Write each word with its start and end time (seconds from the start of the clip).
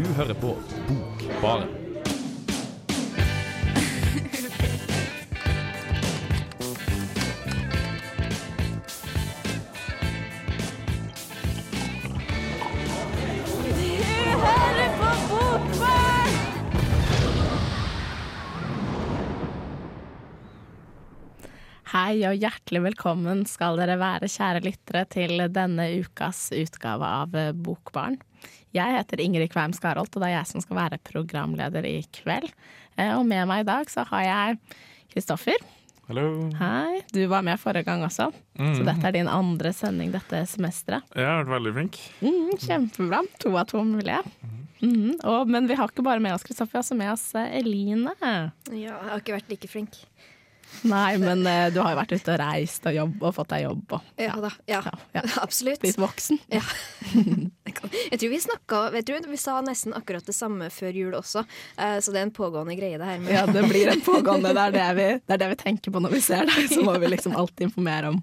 Du 0.00 0.06
hører 0.16 0.32
på 0.32 0.54
Bokbaren. 0.88 1.66
Hei 21.90 22.22
og 22.24 22.38
hjertelig 22.40 22.80
velkommen 22.86 23.44
skal 23.44 23.76
dere 23.76 24.00
være, 24.00 24.32
kjære 24.32 24.64
lyttere, 24.64 25.04
til 25.12 25.44
denne 25.52 25.90
ukas 26.00 26.46
utgave 26.56 27.14
av 27.20 27.36
Bokbarn. 27.60 28.16
Jeg 28.76 28.94
heter 28.94 29.20
Ingrid 29.24 29.50
Kveim 29.50 29.72
Skarholt, 29.74 30.14
og 30.14 30.22
det 30.22 30.28
er 30.30 30.36
jeg 30.38 30.46
som 30.52 30.62
skal 30.62 30.78
være 30.78 31.00
programleder 31.06 31.86
i 31.88 31.96
kveld. 32.14 32.52
Eh, 32.96 33.12
Og 33.18 33.24
med 33.26 33.48
meg 33.50 33.64
i 33.64 33.68
dag 33.70 33.90
så 33.90 34.04
har 34.12 34.22
jeg 34.28 34.58
Kristoffer. 35.10 35.58
Hallo. 36.10 36.50
Hei. 36.58 37.00
Du 37.14 37.20
var 37.30 37.42
med 37.46 37.58
forrige 37.62 37.86
gang 37.86 38.02
også, 38.02 38.28
så 38.58 38.82
dette 38.86 39.06
er 39.06 39.14
din 39.14 39.28
andre 39.30 39.70
sending 39.74 40.10
dette 40.10 40.40
semesteret. 40.50 41.06
Jeg 41.14 41.22
har 41.26 41.44
vært 41.44 41.52
veldig 41.54 41.72
flink. 41.76 41.98
Mm, 42.22 42.48
kjempebra. 42.58 43.20
To 43.44 43.52
av 43.58 43.68
to 43.70 43.82
mulige. 43.86 44.18
Mm. 44.82 45.12
Og, 45.28 45.46
men 45.50 45.68
vi 45.70 45.76
har 45.78 45.90
ikke 45.90 46.02
bare 46.06 46.22
med 46.24 46.34
oss 46.34 46.42
Kristoffer, 46.46 46.72
vi 46.72 46.78
har 46.80 46.86
også 46.86 46.98
med 46.98 47.12
oss 47.12 47.26
eh, 47.38 47.58
Eline. 47.60 48.14
Ja, 48.22 48.50
jeg 48.74 48.90
har 49.10 49.22
ikke 49.22 49.36
vært 49.38 49.50
like 49.54 49.70
flink. 49.70 49.98
Nei, 50.88 51.18
men 51.20 51.42
uh, 51.44 51.68
du 51.74 51.80
har 51.82 51.92
jo 51.92 51.98
vært 51.98 52.12
ute 52.16 52.32
og 52.34 52.38
reist 52.40 52.86
og, 52.88 52.94
jobb, 52.96 53.16
og 53.26 53.34
fått 53.36 53.50
deg 53.52 53.64
jobb 53.66 53.94
og 53.98 54.20
Ja 54.22 54.36
da. 54.40 54.50
Ja, 54.70 54.80
Ja, 54.86 54.92
ja. 55.18 55.22
absolutt. 55.44 55.80
blitt 55.82 55.98
voksen. 56.00 56.38
Ja. 56.52 56.62
Jeg 58.10 58.18
tror 58.18 58.30
vi 58.32 58.38
snakka 58.42 58.78
Vet 58.94 59.06
du, 59.06 59.14
vi 59.30 59.38
sa 59.40 59.58
nesten 59.64 59.94
akkurat 59.94 60.26
det 60.26 60.34
samme 60.34 60.70
før 60.74 60.96
jul 60.96 61.14
også, 61.18 61.42
uh, 61.78 61.98
så 62.02 62.14
det 62.14 62.20
er 62.22 62.26
en 62.28 62.34
pågående 62.34 62.74
greie, 62.78 62.98
det 62.98 63.06
her. 63.10 63.18
Med. 63.22 63.32
Ja, 63.34 63.44
det 63.46 63.64
blir 63.68 63.90
en 63.92 64.00
pågående. 64.04 64.52
Det 64.56 64.64
er 64.68 64.76
det, 64.78 64.86
vi, 64.98 65.08
det 65.26 65.36
er 65.36 65.42
det 65.44 65.50
vi 65.54 65.58
tenker 65.64 65.94
på 65.94 66.02
når 66.02 66.16
vi 66.16 66.22
ser 66.24 66.46
deg. 66.48 66.70
Så 66.72 66.82
må 66.86 66.96
vi 67.02 67.10
liksom 67.12 67.36
alltid 67.38 67.68
informere 67.70 68.14
om 68.14 68.22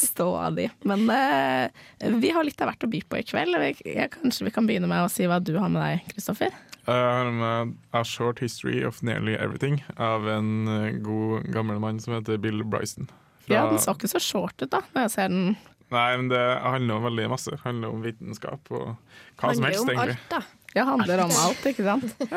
ståa 0.00 0.50
di. 0.54 0.68
Men 0.88 1.04
uh, 1.10 2.18
vi 2.20 2.30
har 2.34 2.46
litt 2.46 2.60
av 2.64 2.70
hvert 2.72 2.86
å 2.86 2.90
by 2.92 3.02
på 3.08 3.20
i 3.20 3.26
kveld. 3.26 3.58
Vi- 3.64 4.08
kanskje 4.14 4.46
vi 4.48 4.54
kan 4.54 4.66
begynne 4.68 4.88
med 4.90 5.04
å 5.04 5.10
si 5.12 5.26
hva 5.28 5.40
du 5.42 5.54
har 5.58 5.68
med 5.72 5.82
deg, 5.82 6.06
Kristoffer? 6.14 6.54
Jeg 6.84 7.04
har 7.16 7.30
med 7.32 7.74
A 7.96 8.02
Short 8.04 8.40
History 8.44 8.82
of 8.84 9.02
Nearly 9.02 9.34
Everything 9.40 9.78
av 9.96 10.26
en 10.28 10.50
eh, 10.68 10.90
god, 11.04 11.46
gammel 11.54 11.78
mann 11.80 12.00
som 12.00 12.12
heter 12.18 12.36
Bill 12.42 12.64
Bryson. 12.64 13.06
Fra- 13.46 13.54
Ja, 13.54 13.62
Den 13.70 13.78
så 13.80 13.94
ikke 13.96 14.08
så 14.12 14.20
short 14.20 14.60
ut, 14.62 14.70
da, 14.72 14.80
når 14.94 15.06
jeg 15.06 15.10
ser 15.14 15.28
den. 15.32 15.56
Nei, 15.92 16.16
men 16.16 16.28
det 16.32 16.40
handler 16.64 16.96
om 16.96 17.04
veldig 17.06 17.26
masse. 17.30 17.50
Det 17.52 17.60
handler 17.62 17.92
om 17.92 18.02
vitenskap 18.02 18.70
og 18.72 18.94
hva 19.38 19.50
som 19.54 19.64
helst, 19.64 19.80
handler 19.80 19.80
om 19.84 19.90
egentlig. 19.90 20.18
alt, 20.18 20.30
da. 20.32 20.42
Ja, 20.74 20.84
handler 20.88 21.20
om 21.22 21.30
alt, 21.38 21.66
ikke 21.70 21.84
sant? 21.86 22.14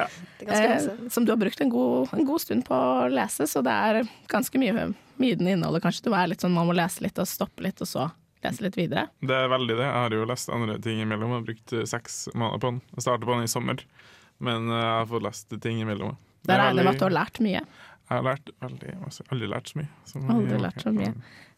Masse. 0.45 0.63
Eh, 0.63 1.07
som 1.09 1.25
du 1.25 1.31
har 1.31 1.39
brukt 1.41 1.61
en 1.63 1.71
god, 1.73 2.11
en 2.13 2.25
god 2.27 2.43
stund 2.43 2.65
på 2.67 2.75
å 2.77 3.07
lese, 3.09 3.47
så 3.49 3.63
det 3.65 3.73
er 3.73 4.03
ganske 4.29 4.59
mye, 4.61 4.91
mye 5.17 5.37
den 5.39 5.47
inneholder. 5.55 5.81
Kanskje 5.87 6.05
du 6.05 6.13
er 6.13 6.27
litt 6.29 6.43
sånn 6.45 6.53
man 6.53 6.67
må 6.69 6.75
lese 6.77 7.01
litt 7.07 7.17
og 7.23 7.25
stoppe 7.31 7.65
litt, 7.65 7.81
og 7.81 7.89
så 7.89 8.05
lese 8.45 8.61
litt 8.67 8.77
videre. 8.77 9.07
Det 9.25 9.33
er 9.33 9.49
veldig 9.49 9.79
det. 9.79 9.87
Jeg 9.87 9.95
har 10.03 10.13
jo 10.19 10.27
lest 10.29 10.51
andre 10.53 10.77
ting 10.83 11.01
imellom. 11.01 11.31
Jeg 11.33 11.39
har 11.39 11.47
brukt 11.49 11.73
eh, 11.79 11.87
seks 11.89 12.19
måneder 12.35 12.61
på 12.61 12.71
den. 12.75 12.81
Jeg 12.93 13.07
startet 13.07 13.25
på 13.31 13.33
den 13.39 13.47
i 13.47 13.51
sommer, 13.55 13.81
men 14.43 14.69
eh, 14.69 14.79
jeg 14.81 14.95
har 15.01 15.09
fått 15.11 15.25
lest 15.25 15.57
ting 15.63 15.81
imellom. 15.83 16.15
Da 16.47 16.55
er 16.55 16.63
regner 16.65 16.83
jeg 16.83 16.87
med 16.87 16.93
at 16.95 17.01
du 17.01 17.07
har 17.07 17.15
lært 17.17 17.41
mye. 17.43 17.61
Jeg 18.07 18.13
har 18.15 18.23
lært 18.23 18.51
veldig 18.63 18.95
masse. 19.01 19.25
Aldri 19.33 19.49
lært 19.51 19.71
så 19.73 19.81
mye. 19.81 19.89
Aldri 20.35 20.59
lært 20.63 20.83
så 20.85 20.93
mye. 20.95 21.13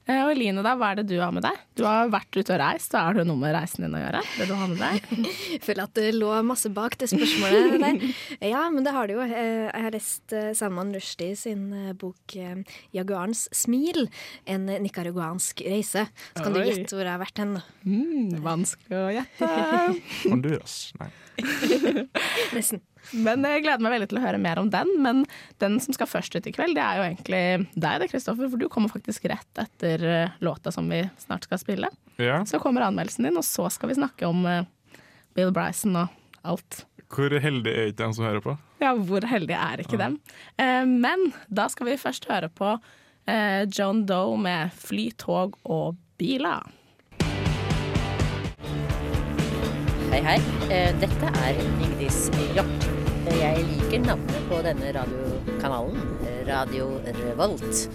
Eh, 0.10 0.24
Og 0.26 0.32
Eline, 0.34 0.64
da, 0.66 0.72
hva 0.80 0.88
er 0.92 1.00
det 1.00 1.08
du 1.12 1.16
har 1.22 1.30
med 1.36 1.44
deg? 1.46 1.58
Du 1.78 1.84
har 1.86 2.10
vært 2.10 2.34
ute 2.34 2.54
og 2.56 2.60
reist, 2.62 2.92
Hva 2.96 3.04
er 3.12 3.20
det 3.20 3.26
noe 3.30 3.38
med 3.40 3.54
reisen 3.54 3.86
din 3.86 3.94
å 3.94 4.02
gjøre? 4.02 4.22
Det 4.40 4.48
du 4.50 4.54
har 4.58 4.72
med 4.72 4.82
deg? 4.82 5.28
Jeg 5.54 5.62
føler 5.68 5.84
at 5.86 5.94
det 6.00 6.08
lå 6.18 6.32
masse 6.48 6.72
bak 6.74 6.98
det 7.02 7.12
spørsmålet 7.12 7.78
der. 7.84 8.02
Ja, 8.54 8.64
men 8.74 8.86
det 8.88 8.94
har 8.96 9.08
det 9.10 9.18
jo. 9.20 9.22
Eh, 9.28 9.70
Jeg 9.70 9.86
har 9.86 9.94
lest 9.96 10.34
eh, 10.36 10.50
Salman 10.58 10.94
Rushdie 10.96 11.38
sin 11.38 11.70
bok 12.02 12.36
'Jaguarens 12.36 13.46
smil'. 13.54 14.08
En 14.50 14.66
nicaraguansk 14.66 15.62
reise. 15.68 16.08
Så 16.36 16.44
kan 16.44 16.54
du 16.58 16.62
gjette 16.64 16.96
hvor 16.96 17.06
jeg 17.06 17.14
har 17.14 17.22
vært 17.22 17.44
hen. 17.44 17.56
Mm, 17.86 18.40
vanskelig 18.44 18.98
å 18.98 19.10
gjette. 19.14 19.54
Honduras. 20.32 20.80
Nei. 21.00 21.12
Nesten. 22.58 22.82
Men 23.16 23.42
jeg 23.48 23.64
gleder 23.64 23.82
meg 23.82 23.94
veldig 23.96 24.08
til 24.12 24.20
å 24.20 24.24
høre 24.26 24.40
mer 24.42 24.60
om 24.62 24.68
den. 24.70 24.90
Men 25.02 25.22
den 25.64 25.78
som 25.82 25.96
skal 25.96 26.10
først 26.12 26.36
ut 26.36 26.50
i 26.50 26.52
kveld, 26.54 26.76
det 26.78 26.84
er 26.84 27.00
jo 27.00 27.06
egentlig 27.08 27.40
deg, 27.80 28.02
det, 28.04 28.10
Kristoffer. 28.12 28.50
For 28.52 28.60
du 28.62 28.68
kommer 28.72 28.92
faktisk 28.92 29.26
rett 29.32 29.62
etter 29.64 29.99
eh, 30.04 30.30
låta 30.40 30.72
som 30.72 30.90
vi 30.90 31.04
snart 31.18 31.44
skal 31.44 31.60
spille. 31.60 31.90
Ja. 32.20 32.46
Så 32.46 32.60
kommer 32.60 32.82
anmeldelsen 32.82 33.28
din, 33.28 33.38
og 33.40 33.46
så 33.48 33.70
skal 33.72 33.90
vi 33.90 33.96
snakke 34.00 34.28
om 34.28 34.46
eh, 34.46 34.64
Bill 35.36 35.52
Bryson 35.56 35.96
og 35.96 36.08
alt. 36.42 36.84
Hvor 37.10 37.34
heldig 37.42 37.72
er 37.72 37.90
ikke 37.90 38.04
de 38.04 38.16
som 38.18 38.26
hører 38.28 38.44
på? 38.44 38.58
Ja, 38.84 38.94
hvor 38.94 39.26
heldige 39.26 39.60
er 39.60 39.82
ikke 39.82 40.00
dem? 40.00 40.20
Eh, 40.60 40.84
men 40.86 41.32
da 41.48 41.70
skal 41.72 41.90
vi 41.90 41.98
først 42.02 42.28
høre 42.30 42.52
på 42.54 42.76
eh, 43.26 43.64
John 43.72 44.06
Doe 44.06 44.38
med 44.38 44.76
'Fly, 44.76 45.10
tog 45.18 45.58
og 45.64 45.98
biler'. 46.20 46.76
Hei, 50.10 50.22
hei. 50.26 50.40
Dette 51.00 51.28
er 51.46 51.60
Vigdis 51.78 52.32
Hjort. 52.56 52.88
Jeg 53.30 53.62
liker 53.68 54.02
navnet 54.08 54.48
på 54.50 54.58
denne 54.66 54.90
radiokanalen, 54.96 56.00
Radio 56.50 56.96
Revolt. 57.06 57.86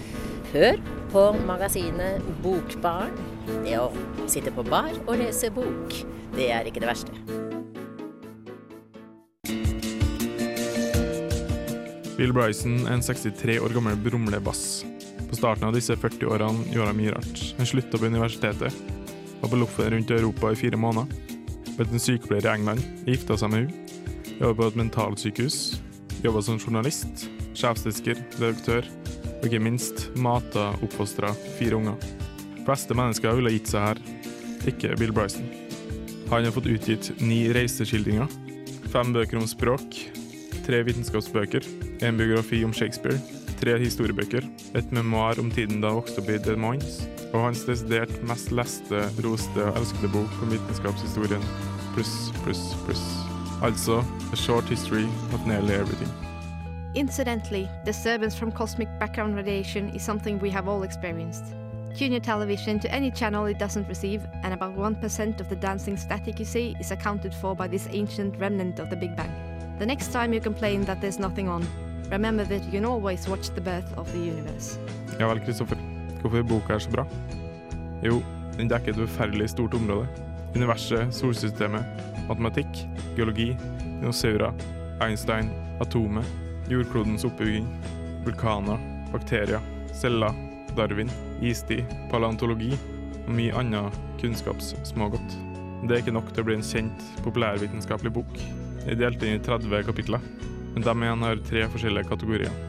Hør 0.55 0.77
på 1.11 1.23
magasinet 1.49 2.23
Bokbarn. 2.39 3.17
Det 3.65 3.75
å 3.75 3.89
sitte 4.31 4.53
på 4.55 4.63
bar 4.63 4.93
og 5.03 5.17
lese 5.19 5.49
bok, 5.51 5.97
det 6.37 6.47
er 6.55 6.69
ikke 6.71 6.79
det 6.85 6.93
verste. 6.93 7.11
Bill 12.15 12.31
Bryson 12.31 12.85
er 12.85 12.95
en 12.95 13.03
63 13.03 13.59
år 13.67 13.75
gammel 13.75 13.99
brumlebass. 13.99 14.85
På 15.27 15.35
starten 15.41 15.67
av 15.67 15.75
disse 15.75 15.97
40 15.99 16.31
årene 16.31 16.71
gjorde 16.71 16.93
han 16.93 17.01
mye 17.03 17.17
rart. 17.17 17.45
Han 17.59 17.67
slutta 17.67 17.99
på 17.99 18.07
universitetet, 18.07 18.79
var 19.41 19.51
på 19.51 19.59
loffen 19.59 19.91
rundt 19.91 20.15
Europa 20.15 20.55
i 20.55 20.61
fire 20.63 20.79
måneder, 20.79 21.11
ble 21.75 21.89
en 21.89 22.05
sykepleier 22.07 22.47
i 22.47 22.53
England, 22.55 22.87
gifta 23.11 23.35
seg 23.43 23.51
med 23.51 23.65
henne, 23.65 24.39
jobba 24.39 24.61
på 24.61 24.71
et 24.71 24.83
mentalsykehus, 24.85 25.59
jobba 26.23 26.47
som 26.47 26.63
journalist, 26.63 27.27
sjefsdisker, 27.59 28.23
redaktør, 28.39 28.87
og 29.45 29.51
ikke 29.51 29.61
minst 29.61 30.07
mata 30.17 30.71
oppfostra 30.81 31.29
fire 31.59 31.77
unger. 31.77 31.99
De 32.57 32.65
fleste 32.65 32.97
mennesker 32.97 33.37
ville 33.37 33.53
gitt 33.53 33.69
seg 33.69 33.91
her, 33.91 34.01
ikke 34.71 34.97
Bill 34.97 35.13
Bryson. 35.13 35.45
Han 36.31 36.47
har 36.47 36.55
fått 36.55 36.71
utgitt 36.73 37.11
ni 37.21 37.43
reiseskildringer, 37.53 38.31
fem 38.89 39.13
bøker 39.13 39.43
om 39.43 39.45
språk, 39.49 39.99
tre 40.65 40.81
vitenskapsbøker, 40.89 41.69
en 42.09 42.17
biografi 42.17 42.63
om 42.65 42.73
Shakespeare, 42.73 43.21
tre 43.61 43.77
historiebøker, 43.85 44.49
et 44.81 44.97
memoar 44.97 45.37
om 45.43 45.53
tiden 45.53 45.85
da 45.85 45.93
han 45.93 46.01
vokste 46.01 46.25
opp 46.25 46.33
i 46.33 46.41
Des 46.41 46.57
Moines, 46.65 47.03
og 47.35 47.51
hans 47.51 47.67
desidert 47.69 48.17
mest 48.25 48.49
leste, 48.57 49.05
roste 49.27 49.69
og 49.69 49.81
elskede 49.83 50.15
bok 50.17 50.41
om 50.41 50.57
vitenskapshistorien, 50.57 51.49
pluss, 51.93 52.17
pluss, 52.47 52.71
pluss. 52.89 53.09
Altså 53.65 54.01
A 54.33 54.37
Short 54.41 54.73
History 54.73 55.05
of 55.35 55.45
Nearly 55.45 55.77
Everything. 55.77 56.24
Incidentally, 56.95 57.69
disturbance 57.85 58.37
from 58.37 58.53
cosmic 58.53 58.89
background 59.01 59.35
radiation 59.35 59.89
is 59.97 60.03
something 60.03 60.39
we 60.39 60.51
have 60.51 60.69
all 60.69 60.85
experienced. 60.85 61.45
Tune 61.97 62.13
your 62.13 62.21
television 62.21 62.79
to 62.79 62.93
any 62.93 63.11
channel 63.11 63.47
it 63.47 63.59
doesn't 63.59 63.89
receive, 63.89 64.25
and 64.45 64.55
about 64.55 64.77
1% 64.77 65.41
of 65.41 65.49
the 65.49 65.57
dancing 65.57 65.97
static 65.97 66.39
you 66.39 66.45
see 66.45 66.77
is 66.79 66.93
accounted 66.93 67.35
for 67.35 67.57
by 67.57 67.67
this 67.67 67.89
ancient 67.91 68.39
remnant 68.39 68.79
of 68.79 68.91
the 68.91 68.97
Big 68.97 69.17
Bang. 69.17 69.33
The 69.81 69.87
next 69.87 70.13
time 70.13 70.33
you 70.33 70.41
complain 70.41 70.85
that 70.85 71.01
there's 71.01 71.19
nothing 71.19 71.49
on, 71.49 71.67
remember 72.13 72.45
that 72.45 72.65
you 72.65 72.71
can 72.71 72.85
always 72.85 73.29
watch 73.29 73.51
the 73.51 73.61
birth 73.61 73.93
of 73.99 74.13
the 74.13 74.19
universe. 74.19 74.79
Ja 75.19 75.27
vel, 75.27 75.41
Kristoffer. 75.41 75.77
Hvorfor 76.21 76.39
er 76.39 76.43
boka 76.43 76.75
er 76.75 76.79
så 76.79 76.91
bra? 76.91 77.07
Jo, 78.05 78.23
den 78.57 78.71
dekker 78.71 78.93
et 78.93 78.99
forferdelig 79.09 79.51
stort 79.51 79.75
område. 79.75 80.07
Universet, 80.55 81.15
solsystemet, 81.15 81.85
matematikk, 82.29 82.87
geologi, 83.17 83.57
dinosaurer, 83.83 84.55
Einstein, 85.03 85.51
atomet, 85.81 86.25
jordklodens 86.71 87.25
oppbygging, 87.29 87.67
vulkaner, 88.25 88.81
bakterier, 89.13 89.61
celler, 89.93 90.35
Darwin, 90.75 91.11
istid, 91.45 91.85
paleontologi 92.11 92.73
og 93.25 93.33
mye 93.37 93.55
annet 93.57 93.99
kunnskapssmågodt. 94.21 95.37
Det 95.85 95.95
er 95.95 96.03
ikke 96.03 96.15
nok 96.17 96.31
til 96.33 96.43
å 96.43 96.49
bli 96.49 96.57
en 96.59 96.67
kjent, 96.67 97.09
populærvitenskapelig 97.25 98.13
bok. 98.17 98.39
Jeg 98.85 98.97
er 98.97 99.01
delt 99.01 99.25
inn 99.25 99.39
i 99.39 99.43
30 99.45 99.85
kapitler, 99.87 100.23
men 100.75 100.85
de 100.85 100.95
igjen 100.95 101.27
har 101.27 101.43
tre 101.47 101.67
forskjellige 101.73 102.11
kategorier. 102.11 102.63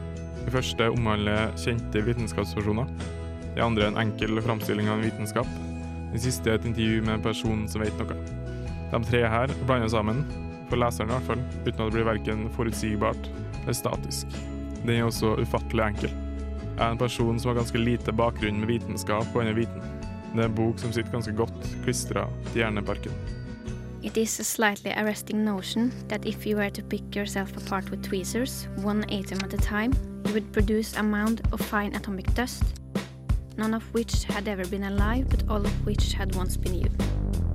Det 0.45 0.53
første 0.53 0.89
omhandler 0.93 1.55
kjente 1.57 2.03
vitenskapspersoner. 2.05 2.91
Det 3.55 3.63
andre 3.63 3.87
er 3.87 3.93
en 3.93 4.01
enkel 4.03 4.41
framstilling 4.43 4.91
av 4.91 4.99
en 4.99 5.07
vitenskap. 5.07 5.49
Den 6.11 6.21
siste 6.21 6.51
er 6.51 6.59
et 6.59 6.67
intervju 6.69 7.01
med 7.07 7.17
en 7.17 7.25
person 7.25 7.63
som 7.71 7.81
vet 7.81 7.95
noe. 8.01 8.19
De 8.91 9.01
tre 9.07 9.23
her 9.31 9.53
blander 9.65 9.89
sammen, 9.91 10.21
for 10.69 10.81
leseren 10.81 11.09
i 11.09 11.15
hvert 11.15 11.29
fall, 11.31 11.41
uten 11.65 11.73
at 11.73 11.81
det 11.87 11.95
blir 11.95 12.07
verken 12.07 12.45
forutsigbart 12.53 13.31
eller 13.65 13.77
statisk. 13.77 14.37
Den 14.85 14.95
er 14.95 15.07
også 15.09 15.35
ufattelig 15.41 15.83
enkel. 15.89 16.11
Jeg 16.75 16.83
er 16.85 16.91
en 16.91 16.99
person 16.99 17.39
som 17.39 17.49
har 17.51 17.61
ganske 17.61 17.79
lite 17.81 18.13
bakgrunn 18.13 18.59
med 18.61 18.69
vitenskap 18.69 19.25
og 19.33 19.41
annen 19.41 19.57
viten. 19.57 19.81
Det 20.35 20.43
er 20.43 20.49
en 20.49 20.57
bok 20.57 20.79
som 20.79 20.91
sitter 20.93 21.11
ganske 21.13 21.33
godt 21.33 21.69
klistra 21.85 22.27
til 22.51 22.61
hjerneparken. 22.61 23.15
It 24.03 24.17
is 24.17 24.39
a 24.39 24.43
slightly 24.43 24.91
arresting 24.91 25.43
notion 25.43 25.91
that 26.09 26.25
if 26.27 26.45
you 26.45 26.57
were 26.57 26.69
to 26.69 26.83
pick 26.83 27.15
yourself 27.15 27.57
apart 27.57 27.89
with 27.89 28.03
tweezers, 28.03 28.67
one 28.83 29.03
atom 29.09 29.39
at 29.43 29.53
a 29.53 29.57
time, 29.57 29.93
you 30.27 30.33
would 30.33 30.51
produce 30.53 30.95
a 30.97 31.03
mound 31.03 31.41
of 31.51 31.61
fine 31.61 31.95
atomic 31.95 32.31
dust, 32.35 32.63
none 33.57 33.73
of 33.73 33.83
which 33.93 34.25
had 34.25 34.47
ever 34.47 34.65
been 34.67 34.83
alive, 34.83 35.27
but 35.29 35.43
all 35.49 35.65
of 35.65 35.85
which 35.85 36.13
had 36.13 36.35
once 36.35 36.55
been 36.57 36.75
you. 36.75 37.04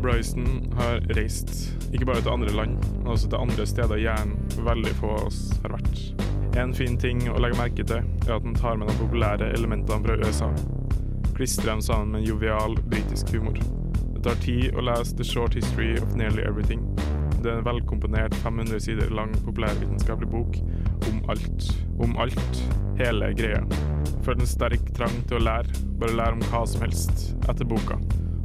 Bryson 0.02 0.72
har 0.78 1.02
reist 1.16 1.50
ikke 1.92 2.06
bare 2.08 2.22
til 2.22 2.32
andre 2.32 2.52
land, 2.54 2.76
men 2.98 3.12
også 3.12 3.28
til 3.28 3.42
andre 3.42 3.66
steder 3.68 4.00
hjernen 4.00 4.36
veldig 4.64 4.92
få 5.00 5.10
av 5.18 5.26
oss 5.28 5.40
har 5.64 5.74
vært. 5.76 6.02
En 6.58 6.72
fin 6.74 6.96
ting 6.98 7.20
å 7.30 7.38
legge 7.42 7.58
merke 7.58 7.84
til 7.86 8.00
er 8.26 8.32
at 8.34 8.46
den 8.46 8.56
tar 8.56 8.78
med 8.80 8.90
de 8.90 8.96
populære 8.98 9.52
elementene 9.54 10.02
fra 10.06 10.16
USA. 10.22 10.48
Klistrer 11.36 11.70
dem 11.70 11.82
sammen 11.84 12.14
med 12.14 12.22
en 12.22 12.30
jovial 12.30 12.78
britisk 12.90 13.34
humor. 13.36 13.60
Det 14.14 14.24
tar 14.26 14.40
tid 14.44 14.76
å 14.76 14.84
lese 14.84 15.16
The 15.16 15.26
Short 15.26 15.54
History 15.56 15.94
of 16.00 16.16
Nearly 16.18 16.42
Everything. 16.48 16.82
Det 17.40 17.48
er 17.52 17.60
en 17.60 17.68
velkomponert 17.68 18.34
500 18.42 18.82
sider 18.84 19.12
lang 19.16 19.32
populærvitenskapelig 19.46 20.28
bok 20.32 20.58
om 21.08 21.22
alt. 21.32 21.70
Om 22.00 22.18
alt. 22.20 22.64
Hele 23.00 23.32
greia. 23.36 23.62
Følte 24.26 24.44
en 24.44 24.50
sterk 24.50 24.90
trang 24.96 25.22
til 25.30 25.40
å 25.40 25.44
lære. 25.46 25.86
Bare 26.02 26.18
lære 26.18 26.36
om 26.36 26.44
hva 26.50 26.66
som 26.68 26.84
helst 26.84 27.30
etter 27.48 27.64
boka. 27.64 27.96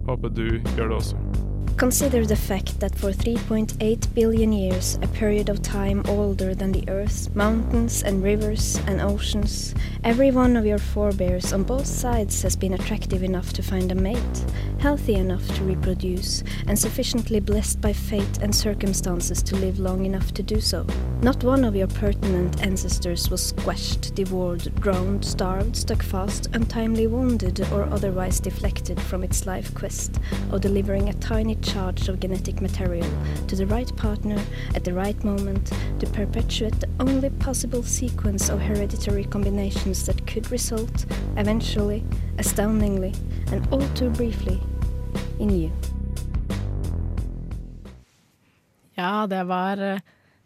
Håper 0.08 0.32
du 0.38 0.48
gjør 0.78 0.94
det 0.94 1.02
også. 1.02 1.45
Consider 1.78 2.26
the 2.26 2.38
fact 2.38 2.80
that 2.80 2.96
for 2.96 3.12
3.8 3.12 4.14
billion 4.14 4.54
years, 4.54 4.98
a 5.02 5.08
period 5.10 5.50
of 5.50 5.62
time 5.62 6.04
older 6.08 6.56
than 6.56 6.72
the 6.72 6.88
Earth, 6.88 7.36
mountains 7.36 8.02
and 8.02 8.24
rivers 8.24 8.80
and 8.88 9.02
oceans, 9.02 9.76
every 10.02 10.32
one 10.32 10.56
of 10.56 10.66
your 10.66 10.78
forebears 10.78 11.52
on 11.52 11.64
both 11.64 11.86
sides 11.86 12.42
has 12.44 12.56
been 12.56 12.76
attractive 12.76 13.24
enough 13.24 13.52
to 13.52 13.62
find 13.62 13.92
a 13.92 13.96
mate, 13.96 14.46
healthy 14.86 15.16
enough 15.16 15.48
to 15.56 15.64
reproduce, 15.64 16.44
and 16.68 16.78
sufficiently 16.78 17.40
blessed 17.40 17.82
by 17.82 17.92
fate 17.92 18.38
and 18.44 18.54
circumstances 18.54 19.42
to 19.42 19.56
live 19.56 19.80
long 19.80 20.06
enough 20.06 20.32
to 20.32 20.44
do 20.44 20.62
so. 20.62 20.86
Not 21.24 21.44
one 21.44 21.64
of 21.64 21.76
your 21.76 21.88
pertinent 21.88 22.62
ancestors 22.62 23.32
was 23.32 23.48
squashed, 23.48 24.14
devoured, 24.14 24.72
drowned, 24.76 25.26
starved, 25.26 25.76
stuck 25.76 26.04
fast, 26.04 26.50
untimely 26.54 27.08
wounded, 27.08 27.62
or 27.72 27.86
otherwise 27.86 28.40
deflected 28.40 29.02
from 29.02 29.24
its 29.24 29.48
life 29.48 29.74
quest 29.74 30.20
of 30.52 30.62
delivering 30.62 31.10
a 31.10 31.14
tiny 31.14 31.56
charge 31.56 32.08
of 32.08 32.20
genetic 32.20 32.62
material 32.62 33.10
to 33.48 33.56
the 33.56 33.66
right 33.66 33.92
partner 33.98 34.40
at 34.76 34.84
the 34.84 34.94
right 34.94 35.24
moment 35.24 35.72
to 36.00 36.06
perpetuate 36.12 36.80
the 36.80 36.90
only 37.00 37.32
possible 37.32 37.82
sequence 37.82 38.50
of 38.50 38.62
hereditary 38.62 39.24
combinations 39.24 40.06
that 40.06 40.28
could 40.28 40.52
result, 40.52 41.08
eventually, 41.38 42.04
astoundingly, 42.38 43.16
and 43.52 43.68
all 43.72 43.88
too 43.96 44.12
briefly, 44.12 44.62
in 45.40 45.52
you. 45.52 45.72
Ja, 48.96 49.28
det 49.28 49.44
var 49.44 49.78
eh, 49.78 50.00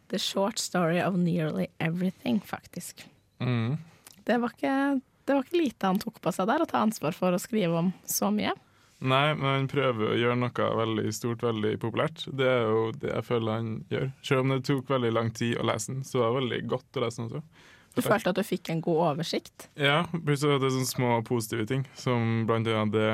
The 0.10 0.20
Short 0.20 0.58
Story 0.58 1.02
of 1.02 1.18
Nearly 1.18 1.68
Everything, 1.78 2.42
faktisk. 2.42 3.06
Mm. 3.40 3.78
Det 4.24 4.38
var, 4.38 4.50
ikke, 4.50 5.02
det 5.26 5.36
var 5.36 5.46
ikke 5.46 5.62
lite 5.62 5.92
han 5.92 6.00
tok 6.02 6.18
på 6.22 6.34
seg 6.34 6.50
der, 6.50 6.64
å 6.64 6.70
ta 6.70 6.82
ansvar 6.82 7.14
for 7.18 7.36
å 7.36 7.42
skrive 7.42 7.78
om 7.78 7.94
så 8.10 8.32
mye. 8.34 8.56
Nei, 9.00 9.32
men 9.32 9.48
han 9.48 9.68
prøver 9.72 10.12
å 10.12 10.18
gjøre 10.20 10.40
noe 10.42 10.70
veldig 10.82 11.12
stort, 11.16 11.44
veldig 11.46 11.78
populært. 11.80 12.26
Det 12.36 12.48
er 12.52 12.66
jo 12.68 12.90
det 13.00 13.14
jeg 13.14 13.28
føler 13.30 13.62
han 13.62 13.70
gjør. 13.94 14.10
Selv 14.28 14.44
om 14.44 14.52
det 14.52 14.64
tok 14.68 14.90
veldig 14.92 15.12
lang 15.16 15.30
tid 15.36 15.56
å 15.56 15.68
lese 15.70 15.94
den, 15.94 16.02
så 16.08 16.20
var 16.20 16.34
det 16.34 16.40
veldig 16.42 16.60
godt 16.74 17.00
å 17.00 17.06
lese 17.06 17.22
den 17.22 17.30
også. 17.30 17.44
Du 17.96 18.02
følte 18.06 18.32
at 18.32 18.38
du 18.38 18.46
fikk 18.46 18.70
en 18.74 18.82
god 18.84 19.00
oversikt? 19.14 19.70
Ja, 19.80 20.04
det 20.14 20.36
er 20.36 20.42
sånne 20.42 20.88
små 20.88 21.14
positive 21.28 21.66
ting, 21.70 21.88
som 21.98 22.44
blant 22.50 22.68
annet 22.70 22.94
det, 22.94 23.14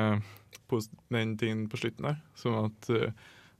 den 1.12 1.36
tingen 1.38 1.66
på 1.70 1.80
slutten 1.80 2.10
der. 2.10 2.20
Som 2.38 2.58
at 2.64 2.90
uh, 2.90 3.10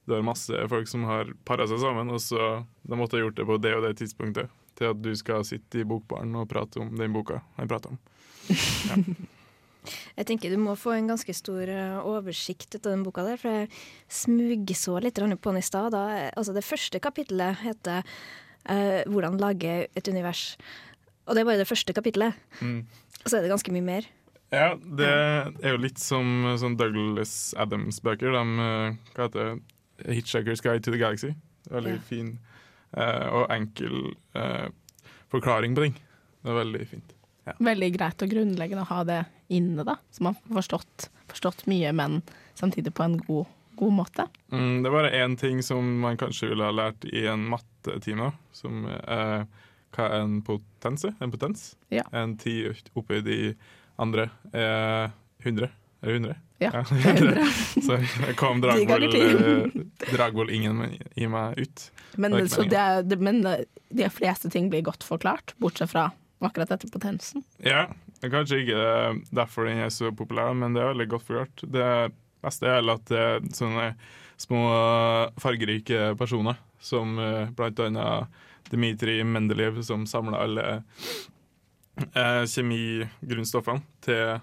det 0.06 0.18
er 0.18 0.26
masse 0.26 0.66
folk 0.70 0.90
som 0.90 1.06
har 1.08 1.32
para 1.48 1.66
seg 1.66 1.80
sammen, 1.82 2.10
og 2.14 2.20
så 2.22 2.64
de 2.86 2.98
måtte 2.98 3.18
ha 3.18 3.24
gjort 3.24 3.38
det 3.40 3.46
på 3.48 3.58
det 3.62 3.74
og 3.74 3.86
det 3.88 3.96
tidspunktet. 4.00 4.52
Til 4.76 4.92
at 4.92 5.00
du 5.02 5.12
skal 5.18 5.46
sitte 5.48 5.80
i 5.80 5.88
bokbaren 5.88 6.34
og 6.38 6.50
prate 6.50 6.82
om 6.82 6.92
den 6.94 7.14
boka 7.16 7.40
jeg 7.56 7.72
prater 7.72 7.96
om. 7.96 8.02
Jeg 10.16 10.26
tenker 10.26 10.50
du 10.50 10.58
må 10.60 10.74
få 10.78 10.96
en 10.96 11.10
ganske 11.10 11.34
stor 11.36 11.68
eh, 11.70 11.98
oversikt 12.02 12.74
ut 12.74 12.80
av 12.80 12.94
den 12.94 13.04
boka 13.06 13.22
der, 13.26 13.38
for 13.40 13.52
jeg 13.52 13.68
smugså 14.10 14.96
litt 15.02 15.20
på 15.20 15.52
den 15.52 15.60
i 15.60 15.64
stad. 15.64 15.94
Altså, 15.94 16.54
det 16.56 16.64
første 16.66 16.98
kapittelet 16.98 17.60
heter 17.62 18.02
uh, 18.02 19.02
'Hvordan 19.06 19.38
lage 19.38 19.86
et 19.94 20.08
univers'. 20.08 20.56
Og 21.26 21.34
det 21.34 21.42
er 21.42 21.48
bare 21.50 21.62
det 21.62 21.68
første 21.68 21.92
kapittelet. 21.92 22.34
Mm. 22.60 22.86
Og 23.24 23.30
så 23.30 23.36
er 23.36 23.42
det 23.42 23.50
ganske 23.54 23.72
mye 23.72 23.86
mer. 23.86 24.10
Ja, 24.54 24.76
det 24.78 25.08
er 25.10 25.72
jo 25.74 25.80
litt 25.82 25.98
som 25.98 26.44
sånn 26.60 26.76
Douglas 26.78 27.54
Adams-bøker. 27.58 28.30
De, 28.36 28.42
eh, 28.62 28.96
hva 29.16 29.26
heter 29.26 29.48
det? 29.56 29.62
'Hitchhiker's 30.06 30.60
Guide 30.62 30.84
to 30.84 30.92
the 30.92 30.98
Galaxy'. 31.00 31.34
Veldig 31.70 31.94
Ja. 31.96 31.98
fin 32.06 32.38
eh, 32.96 33.26
og 33.32 33.48
enkel 33.50 34.14
eh, 34.34 34.68
forklaring 35.32 35.74
på 35.74 35.82
ting. 35.82 35.94
Det 36.44 36.50
er 36.52 36.64
veldig 36.64 36.86
fint. 36.88 37.12
Veldig 37.60 37.92
greit 37.96 38.22
og 38.22 38.30
grunnleggende 38.30 38.82
å 38.82 38.90
ha 38.90 39.04
det 39.04 39.26
inne, 39.50 39.84
da. 39.84 39.96
Så 40.10 40.22
man 40.22 40.34
har 40.34 40.62
forstått, 40.62 41.08
forstått 41.28 41.66
mye, 41.66 41.92
men 41.94 42.22
samtidig 42.54 42.92
på 42.94 43.04
en 43.04 43.18
god, 43.18 43.46
god 43.76 43.92
måte. 43.92 44.28
Mm, 44.52 44.82
det 44.82 44.86
er 44.88 44.94
bare 44.94 45.12
én 45.12 45.36
ting 45.38 45.60
som 45.62 46.00
man 46.00 46.16
kanskje 46.16 46.48
ville 46.50 46.64
ha 46.64 46.70
lært 46.72 47.04
i 47.12 47.26
en 47.26 47.48
mattetime, 47.50 48.32
som 48.52 48.86
er 48.86 49.46
hva 49.92 50.04
er 50.10 50.20
en 50.22 50.42
potense? 50.42 51.14
En 51.20 51.30
potens? 51.30 51.74
Ja. 51.90 52.02
En 52.12 52.36
ti 52.36 52.64
opphøyd 52.96 53.26
i 53.28 53.54
andre 54.02 54.28
er 54.52 55.10
100. 55.44 55.70
Er 56.02 56.06
det 56.10 56.14
100? 56.20 56.36
Ja, 56.58 56.70
100. 56.72 57.46
Så 57.86 57.98
kom 58.40 58.60
ganger 58.64 59.70
Dragvoll 60.12 60.50
eh, 60.50 60.56
ingen 60.56 60.82
i 61.14 61.26
meg 61.28 61.58
ut. 61.60 61.86
Men, 62.16 62.32
Det 62.32 62.48
så 62.52 62.64
det, 62.64 62.78
er- 62.80 63.02
det, 63.04 63.18
men 63.20 63.42
eh, 63.46 63.64
de 63.92 64.08
fleste 64.12 64.50
ting 64.52 64.70
blir 64.72 64.82
godt 64.86 65.04
forklart, 65.04 65.54
bortsett 65.60 65.90
fra 65.92 66.08
akkurat 66.44 66.68
dette 66.72 66.88
potensen. 66.92 67.44
Ja, 67.64 67.86
kanskje 68.22 68.62
ikke 68.64 68.80
eh, 68.80 69.18
derfor 69.36 69.68
den 69.68 69.82
er 69.84 69.92
så 69.92 70.12
populær, 70.16 70.54
men 70.56 70.76
det 70.76 70.82
er 70.84 70.92
veldig 70.94 71.08
godt 71.12 71.26
forklart. 71.28 71.64
Det 71.72 71.90
beste 72.44 72.68
er 72.70 72.92
at 72.92 73.04
det 73.10 73.20
er 73.20 73.46
sånne 73.56 73.90
små 74.40 74.64
eh, 74.72 75.30
fargerike 75.40 76.10
personer, 76.20 76.56
som 76.80 77.16
eh, 77.20 77.48
blant 77.56 77.80
annet 77.84 78.42
Dmitrij 78.72 79.22
Mendelev, 79.28 79.78
som 79.86 80.04
samla 80.10 80.40
alle 80.42 80.64
eh, 82.04 82.42
kjemigrunnstoffene 82.52 83.82
til 84.06 84.38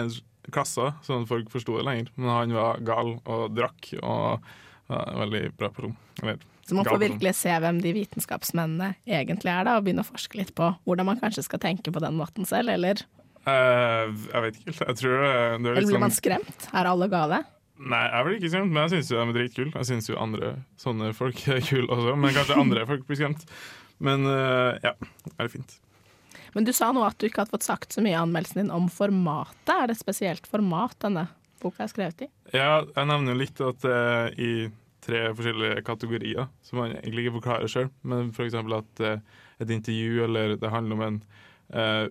en 0.00 0.14
klasse, 0.52 0.90
sånn 1.06 1.24
at 1.24 1.30
folk 1.30 1.52
forsto 1.52 1.78
det 1.78 1.86
lenger. 1.86 2.10
Men 2.18 2.32
han 2.32 2.56
var 2.56 2.82
gal 2.84 3.16
og 3.18 3.46
drakk, 3.56 3.94
og 4.02 4.44
var 4.90 5.06
en 5.08 5.22
veldig 5.22 5.44
bra 5.56 5.70
person. 5.72 5.94
Eller, 6.20 6.42
Så 6.68 6.76
man 6.76 6.88
får 6.88 7.00
virkelig 7.00 7.34
se 7.38 7.54
hvem 7.64 7.80
de 7.80 7.94
vitenskapsmennene 7.96 8.94
egentlig 9.08 9.52
er, 9.52 9.64
da, 9.64 9.78
og 9.78 9.86
begynne 9.86 10.04
å 10.04 10.08
forske 10.08 10.40
litt 10.40 10.52
på 10.56 10.68
hvordan 10.84 11.08
man 11.08 11.20
kanskje 11.22 11.46
skal 11.46 11.62
tenke 11.62 11.94
på 11.94 12.02
den 12.04 12.18
måten 12.18 12.48
selv, 12.48 12.74
eller, 12.74 13.04
Uh, 13.44 14.08
jeg 14.32 14.40
vet 14.40 14.60
ikke. 14.62 14.72
Jeg 14.88 14.96
tror 14.96 15.18
det, 15.20 15.32
det 15.60 15.68
er 15.68 15.74
eller 15.76 15.88
blir 15.90 16.00
man 16.00 16.12
sånn 16.12 16.16
skremt? 16.16 16.68
Er 16.72 16.88
alle 16.88 17.08
gale? 17.12 17.42
Nei, 17.74 18.04
jeg 18.06 18.24
blir 18.26 18.36
ikke 18.38 18.50
skremt, 18.54 18.72
men 18.72 18.86
jeg 18.86 18.92
syns 18.94 19.10
jo 19.10 19.18
de 19.18 19.24
er 19.24 19.36
dritkule. 19.36 19.72
Jeg 19.74 19.88
syns 19.90 20.08
jo 20.08 20.20
andre 20.20 20.52
sånne 20.80 21.10
folk 21.16 21.42
er 21.52 21.60
kule 21.66 21.88
også, 21.92 22.14
men 22.16 22.36
kanskje 22.36 22.60
andre 22.62 22.86
folk 22.88 23.04
blir 23.08 23.20
skremt. 23.20 23.44
Men 24.04 24.24
uh, 24.30 24.78
ja, 24.84 24.94
det 25.26 25.34
er 25.36 25.52
fint. 25.52 25.76
Men 26.54 26.66
du 26.66 26.72
sa 26.76 26.90
nå 26.94 27.04
at 27.06 27.18
du 27.18 27.28
ikke 27.28 27.42
hadde 27.42 27.54
fått 27.54 27.66
sagt 27.66 27.96
så 27.96 28.04
mye 28.04 28.14
i 28.14 28.20
anmeldelsen 28.20 28.64
din 28.64 28.74
om 28.74 28.88
formatet. 28.92 29.74
Er 29.74 29.88
det 29.88 29.98
et 29.98 30.04
spesielt 30.04 30.48
format 30.50 30.96
denne 31.04 31.28
boka 31.62 31.84
er 31.84 31.92
skrevet 31.92 32.26
i? 32.26 32.30
Ja, 32.52 32.82
jeg 32.84 33.10
nevner 33.10 33.34
jo 33.34 33.40
litt 33.40 33.62
at 33.64 33.80
det 33.84 33.94
er 33.94 34.34
i 34.40 34.52
tre 35.04 35.22
forskjellige 35.36 35.84
kategorier, 35.84 36.50
som 36.64 36.80
man 36.80 36.94
egentlig 36.96 37.26
ikke 37.26 37.38
forklarer 37.38 37.70
sjøl. 37.70 37.88
Men 38.08 38.30
f.eks. 38.32 38.56
at 38.56 39.02
uh, 39.04 39.40
et 39.60 39.72
intervju, 39.72 40.24
eller 40.24 40.56
det 40.60 40.72
handler 40.72 40.96
om 40.96 41.06
en 41.08 41.18
uh, 41.76 42.06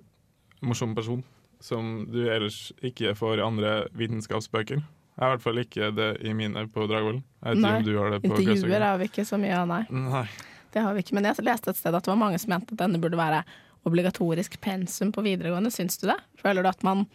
morsom 0.63 0.93
person 0.97 1.23
som 1.63 2.03
du 2.11 2.25
ellers 2.27 2.73
ikke 2.83 3.15
får 3.15 3.39
i 3.39 3.45
andre 3.45 3.73
vitenskapsbøker. 3.95 4.81
Jeg 5.13 5.21
har 5.21 5.29
i 5.29 5.35
hvert 5.35 5.45
fall 5.45 5.61
ikke 5.61 5.91
det 5.95 6.09
i 6.25 6.33
mine 6.35 6.65
på 6.73 6.87
Dragvoll. 6.89 7.21
Jeg 7.21 7.45
vet 7.45 7.59
ikke 7.59 7.67
Nei, 7.69 7.75
om 7.77 7.85
du 7.85 7.93
har 7.99 8.09
det 8.11 8.19
på 8.23 8.39
Intervjuer 8.41 8.83
har 8.83 8.97
vi 8.99 9.07
ikke 9.11 9.25
så 9.29 9.37
mye 9.39 9.59
av, 9.59 9.69
nei. 9.69 9.83
Nei. 9.93 10.25
Det 10.73 10.81
har 10.81 10.95
vi 10.95 11.03
ikke. 11.05 11.15
Men 11.15 11.29
jeg 11.29 11.45
leste 11.45 11.69
et 11.69 11.79
sted 11.79 11.93
at 11.93 12.03
det 12.03 12.11
var 12.11 12.19
mange 12.19 12.39
som 12.41 12.51
mente 12.51 12.73
at 12.73 12.81
denne 12.81 12.99
burde 13.01 13.19
være 13.19 13.43
obligatorisk 13.83 14.61
pensum 14.61 15.11
på 15.11 15.21
videregående. 15.21 15.71
Syns 15.71 15.97
du 15.97 16.07
det? 16.07 16.17
Føler 16.41 16.63
du 16.63 16.69
at 16.71 16.83
man 16.83 17.07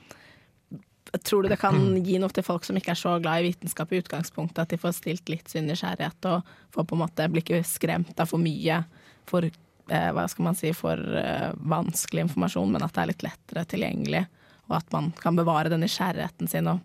Tror 1.25 1.43
du 1.43 1.49
det 1.49 1.57
kan 1.57 1.79
gi 2.05 2.19
noe 2.21 2.33
til 2.37 2.45
folk 2.45 2.67
som 2.69 2.77
ikke 2.77 2.93
er 2.93 3.01
så 3.01 3.15
glad 3.23 3.41
i 3.41 3.47
vitenskap 3.47 3.93
i 3.93 4.03
utgangspunktet, 4.03 4.61
at 4.61 4.75
de 4.75 4.81
får 4.81 4.99
stilt 4.99 5.31
litt 5.33 5.49
sin 5.49 5.65
nysgjerrighet 5.65 6.29
og 6.29 6.51
får 6.75 6.85
på 6.85 6.99
en 6.99 7.01
måte 7.01 7.29
blir 7.33 7.47
ikke 7.47 7.63
skremt 7.65 8.21
av 8.21 8.29
for 8.29 8.43
mye, 8.43 8.83
for 9.31 9.47
eh, 9.49 10.11
hva 10.13 10.27
skal 10.29 10.51
man 10.51 10.59
si, 10.59 10.75
for 10.77 11.01
eh, 11.01 11.49
vanskelig 11.65 12.27
informasjon, 12.27 12.75
men 12.75 12.85
at 12.85 12.93
det 12.93 13.01
er 13.01 13.11
litt 13.15 13.25
lettere 13.25 13.65
tilgjengelig, 13.73 14.23
og 14.69 14.77
at 14.83 14.93
man 14.93 15.09
kan 15.17 15.41
bevare 15.41 15.73
den 15.73 15.81
nysgjerrigheten 15.87 16.53
sin 16.53 16.69
og, 16.75 16.85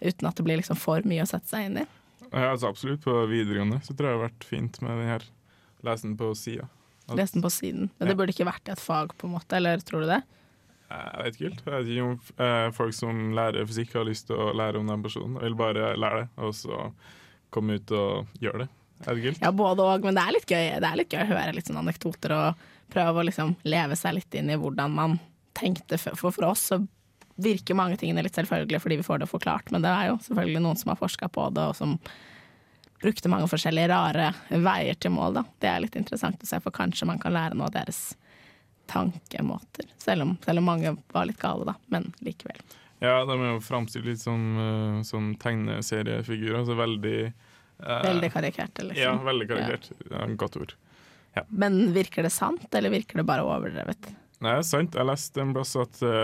uten 0.00 0.30
at 0.30 0.40
det 0.40 0.48
blir 0.48 0.62
liksom 0.62 0.80
for 0.80 1.04
mye 1.04 1.26
å 1.26 1.28
sette 1.28 1.52
seg 1.52 1.68
inn 1.68 1.82
i? 1.82 1.86
Ja, 2.30 2.54
altså 2.54 2.70
absolutt. 2.70 3.04
På 3.04 3.26
videregående 3.28 3.82
så 3.84 3.92
tror 3.92 4.08
jeg 4.08 4.14
det 4.14 4.20
har 4.22 4.28
vært 4.30 4.48
fint 4.48 4.80
med 4.80 5.02
den 5.02 5.12
her 5.12 5.26
lesen 5.84 6.16
på 6.16 6.32
sida. 6.38 6.70
Lese 7.18 7.36
den 7.36 7.44
på 7.44 7.52
siden. 7.52 7.88
Men 7.98 8.10
det 8.10 8.16
burde 8.18 8.34
ikke 8.34 8.48
vært 8.48 8.70
et 8.72 8.82
fag, 8.82 9.14
på 9.18 9.28
en 9.28 9.34
måte, 9.38 9.58
eller 9.58 9.82
tror 9.86 10.04
du 10.04 10.10
det? 10.10 10.20
Jeg 10.90 11.22
vet 11.24 11.36
ikke 11.36 11.46
helt. 11.46 11.62
Jeg 11.64 11.74
vet 11.74 11.90
ikke 11.94 12.06
om 12.08 12.44
eh, 12.46 12.66
folk 12.74 12.96
som 12.96 13.22
lærer 13.36 13.66
fysikk, 13.70 13.94
har 13.98 14.08
lyst 14.08 14.26
til 14.30 14.42
å 14.42 14.50
lære 14.56 14.80
om 14.80 14.90
den 14.90 15.04
personen. 15.04 15.38
Jeg 15.38 15.52
vil 15.52 15.58
bare 15.60 15.94
lære 15.98 16.24
det, 16.24 16.28
og 16.42 16.54
så 16.58 16.82
komme 17.54 17.78
ut 17.78 17.94
og 17.94 18.42
gjøre 18.42 18.64
det. 18.64 18.70
Edgilt? 19.08 19.40
Ja, 19.40 19.52
både 19.56 19.86
og, 19.86 20.04
men 20.04 20.18
det 20.18 20.22
er 20.22 20.34
litt 20.36 20.50
gøy, 20.50 20.64
det 20.82 20.88
er 20.88 20.98
litt 20.98 21.14
gøy 21.14 21.22
å 21.24 21.30
høre 21.30 21.54
litt 21.56 21.70
sånne 21.70 21.84
anekdoter 21.86 22.34
og 22.36 22.64
prøve 22.92 23.22
å 23.22 23.26
liksom 23.26 23.54
leve 23.70 23.96
seg 23.96 24.18
litt 24.18 24.34
inn 24.36 24.50
i 24.52 24.58
hvordan 24.60 24.96
man 24.96 25.20
tenkte. 25.56 25.98
For 26.00 26.34
for 26.34 26.50
oss 26.50 26.66
så 26.72 26.80
virker 27.40 27.78
mange 27.78 27.96
tingene 28.00 28.26
litt 28.26 28.36
selvfølgelig 28.36 28.82
fordi 28.82 28.98
vi 29.00 29.06
får 29.06 29.22
det 29.22 29.30
forklart, 29.30 29.70
men 29.72 29.84
det 29.84 29.92
er 29.94 30.10
jo 30.10 30.18
selvfølgelig 30.26 30.64
noen 30.66 30.80
som 30.80 30.92
har 30.92 31.00
forska 31.00 31.30
på 31.32 31.46
det, 31.56 31.70
og 31.70 31.78
som 31.78 31.96
brukte 33.00 33.30
mange 33.32 33.48
forskjellige 33.50 33.90
rare 33.90 34.32
veier 34.50 34.98
til 35.00 35.14
mål, 35.14 35.40
da. 35.40 35.44
Det 35.62 35.70
er 35.70 35.84
litt 35.84 35.96
interessant 35.98 36.42
å 36.42 36.48
se, 36.48 36.60
for 36.60 36.74
kanskje 36.74 37.08
man 37.08 37.20
kan 37.22 37.34
lære 37.34 37.56
noe 37.56 37.70
av 37.70 37.76
deres 37.78 38.02
tankemåter. 38.90 39.88
Selv 40.02 40.26
om, 40.26 40.36
selv 40.44 40.62
om 40.62 40.68
mange 40.68 40.96
var 41.14 41.28
litt 41.28 41.40
gale, 41.40 41.68
da, 41.70 41.76
men 41.94 42.10
likevel. 42.24 42.60
Ja, 43.00 43.22
de 43.24 43.36
er 43.36 43.54
jo 43.54 43.62
framstilt 43.64 44.04
litt 44.04 44.20
som, 44.20 44.42
eh, 44.60 45.00
som 45.08 45.32
tegneseriefigurer. 45.40 46.58
Altså 46.60 46.76
veldig 46.76 47.18
eh, 47.24 48.02
Veldig 48.04 48.32
karikerte, 48.34 48.84
liksom. 48.90 49.02
Ja, 49.02 49.14
veldig 49.24 49.48
karikert. 49.48 49.90
Ja. 50.10 50.26
godt 50.36 50.60
ord. 50.60 50.74
Men 51.48 51.92
virker 51.94 52.26
det 52.26 52.32
sant, 52.34 52.66
eller 52.74 52.92
virker 52.92 53.20
det 53.20 53.24
bare 53.28 53.46
overdrevet? 53.46 54.10
Nei, 54.40 54.56
det 54.56 54.64
er 54.64 54.66
sant. 54.66 54.96
Jeg 54.98 55.08
leste 55.08 55.40
en 55.40 55.54
plass 55.54 55.76
at 55.78 56.00
det 56.02 56.20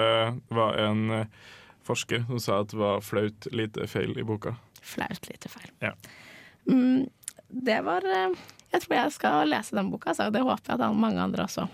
det 0.48 0.56
var 0.58 0.76
en 0.82 1.02
uh, 1.12 1.48
forsker 1.86 2.24
som 2.26 2.40
sa 2.42 2.60
at 2.64 2.72
det 2.72 2.80
var 2.80 3.02
flaut 3.04 3.48
lite 3.54 3.86
feil 3.88 4.16
i 4.18 4.24
boka. 4.26 4.56
Flaut 4.82 5.28
lite 5.30 5.50
feil. 5.52 5.70
Ja. 5.84 5.92
Mm, 6.66 7.06
det 7.48 7.80
var 7.86 8.04
eh, 8.04 8.32
Jeg 8.72 8.82
tror 8.82 8.96
jeg 8.96 9.12
skal 9.14 9.50
lese 9.50 9.76
den 9.78 9.90
boka, 9.92 10.14
så 10.14 10.28
det 10.34 10.42
håper 10.44 10.74
jeg 10.74 10.82
at 10.82 10.96
mange 10.96 11.22
andre 11.22 11.46
også 11.46 11.68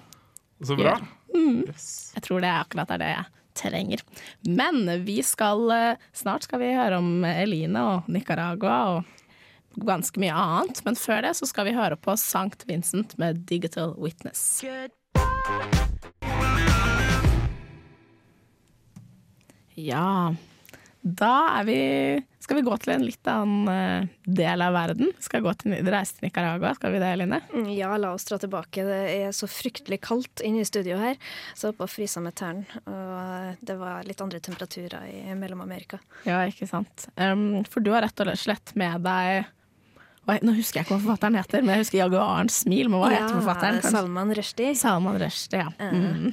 Så 0.62 0.76
bra. 0.78 0.98
Mm. 1.34 1.64
Yes. 1.68 2.12
Jeg 2.14 2.26
tror 2.26 2.42
det 2.44 2.50
er 2.50 2.60
akkurat 2.60 2.92
det 3.00 3.08
jeg 3.14 3.24
trenger. 3.58 4.02
Men 4.48 4.84
vi 5.04 5.18
skal 5.26 5.70
eh, 5.74 6.04
snart 6.12 6.46
skal 6.46 6.62
vi 6.62 6.74
høre 6.76 7.00
om 7.00 7.24
Eline 7.24 7.82
og 7.82 8.12
Nicaragua 8.12 8.78
og 8.96 9.82
ganske 9.88 10.20
mye 10.20 10.36
annet. 10.36 10.82
Men 10.86 10.98
før 10.98 11.24
det 11.26 11.34
så 11.38 11.48
skal 11.48 11.68
vi 11.68 11.76
høre 11.76 11.96
på 11.96 12.16
Sankt 12.20 12.66
Vincent 12.68 13.16
med 13.18 13.44
'Digital 13.48 13.96
Witness'. 13.96 14.62
Ja, 19.74 20.34
da 21.02 21.32
er 21.58 21.64
vi 21.66 21.80
skal 22.42 22.58
vi 22.58 22.62
gå 22.66 22.74
til 22.82 22.92
en 22.96 23.04
litt 23.06 23.28
annen 23.30 23.68
eh, 23.70 24.08
del 24.26 24.62
av 24.64 24.74
verden. 24.74 25.12
Skal 25.22 25.44
gå 25.44 25.52
til, 25.60 25.76
reise 25.86 26.16
til 26.16 26.26
Nicaragua, 26.26 26.72
skal 26.74 26.90
vi 26.94 26.98
det, 27.02 27.10
Line? 27.20 27.38
Mm, 27.54 27.68
Ja, 27.76 27.92
la 28.00 28.10
oss 28.16 28.26
dra 28.26 28.38
tilbake. 28.42 28.82
Det 28.86 28.98
er 29.14 29.34
så 29.36 29.46
fryktelig 29.50 30.00
kaldt 30.02 30.42
inne 30.42 30.64
i 30.64 30.66
studio 30.66 30.98
her. 30.98 31.20
Så 31.54 31.70
oppe 31.70 31.86
og 31.86 31.92
frysa 31.92 32.22
med 32.24 32.34
tærne. 32.38 32.66
Og 32.90 33.62
det 33.62 33.78
var 33.78 34.02
litt 34.08 34.22
andre 34.24 34.42
temperaturer 34.42 35.06
i 35.06 35.36
Mellom-Amerika. 35.38 36.02
Ja, 36.26 36.42
ikke 36.50 36.66
sant. 36.70 37.06
Um, 37.14 37.62
for 37.70 37.84
du 37.84 37.92
har 37.94 38.02
rett 38.02 38.24
og 38.26 38.34
slett 38.38 38.74
med 38.78 39.06
deg 39.06 39.50
Nå 40.22 40.52
husker 40.54 40.78
jeg 40.78 40.86
ikke 40.86 40.94
hva 40.94 41.02
forfatteren 41.02 41.34
heter, 41.34 41.64
men 41.64 41.74
jeg 41.74 41.82
husker 41.82 41.98
'Jaguarens 41.98 42.60
smil'. 42.62 42.86
Men 42.88 43.00
hva 43.02 43.08
heter 43.10 43.34
forfatteren? 43.40 43.80
Kanskje? 43.80 43.90
Salman 43.90 44.30
Rushdie. 44.38 44.74
Salman 44.78 45.18
Rushdie, 45.18 45.64
ja. 45.64 45.90
Mm. 45.90 46.28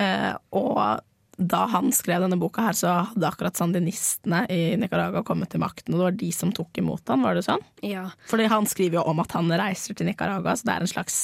Eh, 0.00 0.32
og 0.56 1.02
da 1.40 1.62
han 1.72 1.88
skrev 1.96 2.20
denne 2.20 2.36
boka 2.36 2.66
her, 2.66 2.76
så 2.76 2.90
hadde 3.10 3.28
akkurat 3.30 3.56
sandinistene 3.56 4.42
i 4.52 4.76
Nicaragua 4.76 5.22
kommet 5.24 5.48
til 5.54 5.62
makten, 5.62 5.94
og 5.94 6.00
det 6.02 6.04
var 6.04 6.18
de 6.20 6.28
som 6.36 6.52
tok 6.52 6.82
imot 6.82 7.08
han, 7.08 7.24
var 7.24 7.38
det 7.38 7.46
sånn? 7.46 7.64
Ja. 7.86 8.10
Fordi 8.28 8.48
han 8.52 8.68
skriver 8.68 9.00
jo 9.00 9.06
om 9.08 9.22
at 9.24 9.32
han 9.38 9.48
reiser 9.48 9.96
til 9.96 10.10
Nicaragua, 10.10 10.52
så 10.60 10.68
det 10.68 10.74
er 10.76 10.84
en 10.84 10.92
slags 10.92 11.18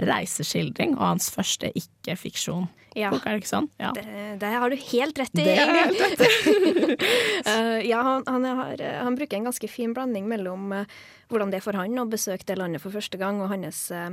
reiseskildring, 0.00 0.96
og 0.96 1.04
hans 1.04 1.28
første 1.34 1.68
ikke-fiksjon. 1.76 2.70
Ja. 2.96 3.10
Bok, 3.12 3.26
er 3.28 3.36
det 3.36 3.42
ikke 3.42 3.50
sånn? 3.52 3.68
Ja. 3.78 3.90
Det, 3.94 4.04
det 4.40 4.48
har 4.56 4.72
du 4.72 4.76
helt 4.80 5.18
rett 5.20 5.36
i. 5.36 5.44
Det 5.44 5.56
har 5.60 5.76
jeg 5.76 5.98
rett. 6.00 7.04
uh, 7.46 7.78
ja, 7.92 8.00
han, 8.02 8.24
han, 8.26 8.46
har, 8.62 8.82
han 9.04 9.18
bruker 9.18 9.38
en 9.38 9.50
ganske 9.50 9.68
fin 9.70 9.92
blanding 9.94 10.26
mellom 10.30 10.72
uh, 10.72 10.96
hvordan 11.28 11.52
det 11.52 11.60
er 11.60 11.66
for 11.66 11.76
han 11.78 12.00
å 12.00 12.06
besøke 12.08 12.48
det 12.48 12.56
landet 12.58 12.82
for 12.82 12.94
første 12.94 13.20
gang, 13.20 13.42
og 13.44 13.52
hans 13.52 13.84
uh, 13.94 14.08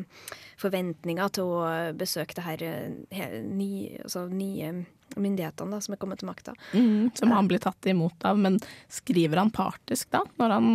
forventninger 0.62 1.33
til 1.39 1.55
å 1.55 1.63
besøke 1.97 2.35
det 2.38 2.45
her 2.45 2.65
eh, 2.67 2.91
he- 3.15 3.41
ny, 3.47 3.71
altså, 4.03 4.27
nye 4.29 4.74
myndighetene 5.15 5.77
da, 5.77 5.81
som 5.83 5.95
er 5.95 6.01
kommet 6.01 6.21
til 6.21 6.29
makta. 6.29 6.55
Mm, 6.74 7.12
som 7.17 7.33
han 7.35 7.50
blir 7.50 7.62
tatt 7.63 7.89
imot 7.91 8.25
av, 8.27 8.39
men 8.41 8.59
skriver 8.91 9.41
han 9.43 9.53
partisk 9.55 10.12
da, 10.15 10.25
når 10.41 10.57
han 10.57 10.69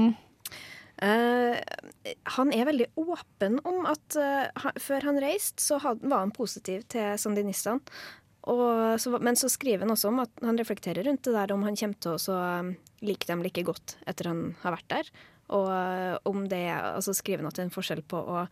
Uh, 1.00 1.56
han 2.36 2.50
er 2.52 2.66
veldig 2.68 2.86
åpen 3.00 3.54
om 3.64 3.86
at 3.88 4.16
uh, 4.20 4.50
han, 4.60 4.74
før 4.76 5.06
han 5.08 5.20
reiste, 5.22 5.62
så 5.64 5.78
had, 5.80 6.02
var 6.04 6.26
han 6.26 6.34
positiv 6.36 6.82
til 6.92 7.14
sandinistene. 7.16 7.80
Så, 9.00 9.12
men 9.20 9.36
så 9.36 9.48
skriver 9.52 9.84
han 9.84 9.92
også 9.94 10.10
om 10.10 10.22
at 10.22 10.44
han 10.44 10.58
reflekterer 10.60 11.04
rundt 11.04 11.22
det 11.24 11.32
der 11.36 11.52
om 11.54 11.64
han 11.64 11.76
kommer 11.76 11.96
til 12.00 12.16
å 12.16 12.20
så, 12.20 12.36
um, 12.36 12.74
like 13.04 13.28
dem 13.28 13.44
like 13.44 13.64
godt 13.64 13.96
etter 14.08 14.28
han 14.28 14.42
har 14.60 14.76
vært 14.76 14.88
der. 14.92 15.10
Og 15.56 15.68
uh, 15.72 16.16
om 16.28 16.44
det 16.52 16.66
altså 16.72 17.14
skriver 17.16 17.44
han 17.44 17.50
at 17.50 17.56
det 17.56 17.64
er 17.64 17.70
en 17.70 17.74
forskjell 17.78 18.04
på 18.04 18.20
å 18.20 18.44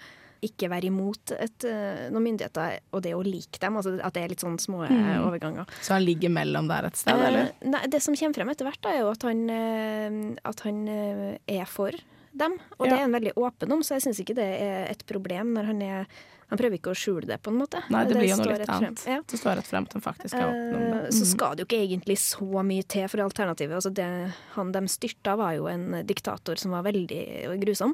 ikke 0.43 0.69
være 0.71 0.89
imot 0.91 1.33
et, 1.39 1.65
eh, 1.65 2.09
noen 2.11 2.23
myndigheter 2.29 2.79
og 2.93 3.03
det 3.03 3.15
å 3.17 3.23
like 3.25 3.59
dem. 3.63 3.77
Altså 3.81 3.97
at 4.03 4.15
det 4.15 4.23
er 4.25 4.29
litt 4.29 4.45
sånn 4.45 4.59
små 4.63 4.85
eh, 4.87 4.93
Mm. 4.93 5.25
overganger. 5.27 5.67
Så 5.83 5.95
han 5.97 6.05
ligger 6.05 6.31
mellom 6.31 6.69
der 6.69 6.87
et 6.87 6.97
sted, 6.97 7.15
eller? 7.15 7.49
Eh, 7.61 7.69
nei, 7.69 7.87
det 7.87 8.03
som 8.03 8.15
kommer 8.15 8.35
frem 8.35 8.51
etter 8.51 8.65
hvert, 8.69 8.81
da, 8.83 8.89
er 8.95 9.01
jo 9.01 9.11
at 9.11 9.23
han, 9.23 10.39
at 10.45 10.61
han 10.61 10.89
er 10.89 11.65
for 11.67 11.91
dem. 12.39 12.57
Og 12.79 12.87
Ja. 12.87 12.91
det 12.91 12.97
er 12.99 13.05
han 13.07 13.13
veldig 13.19 13.35
åpen 13.37 13.73
om, 13.77 13.83
så 13.83 13.97
jeg 13.99 14.07
syns 14.09 14.21
ikke 14.25 14.35
det 14.39 14.49
er 14.63 14.91
et 14.91 15.07
problem 15.07 15.55
når 15.59 15.73
han 15.73 15.83
er 15.83 16.07
Han 16.49 16.57
prøver 16.57 16.79
ikke 16.79 16.95
å 16.95 16.97
skjule 16.97 17.27
det, 17.29 17.37
på 17.45 17.51
en 17.53 17.59
måte. 17.61 17.83
Nei, 17.93 18.07
det 18.09 18.17
blir 18.17 18.31
jo 18.31 18.37
noe 18.41 18.55
litt 18.57 18.71
annet. 18.73 19.03
Ja. 19.05 19.19
Det 19.21 19.37
står 19.37 19.59
rett 19.59 19.67
frem 19.69 19.85
at 19.85 19.93
han 19.93 20.01
faktisk 20.01 20.33
er 20.33 20.47
åpen 20.49 20.77
om 20.79 20.85
det. 20.95 21.01
Mm. 21.03 21.13
Så 21.13 21.27
skal 21.29 21.51
det 21.53 21.61
jo 21.61 21.67
ikke 21.69 21.83
egentlig 21.85 22.17
så 22.17 22.63
mye 22.65 22.87
til 22.89 23.05
for 23.13 23.21
alternativet. 23.21 23.75
Altså 23.77 23.93
det, 23.93 24.07
han 24.55 24.73
de 24.73 24.81
styrta, 24.89 25.37
var 25.37 25.53
jo 25.59 25.67
en 25.69 26.07
diktator 26.09 26.57
som 26.57 26.73
var 26.73 26.87
veldig 26.89 27.61
grusom. 27.61 27.93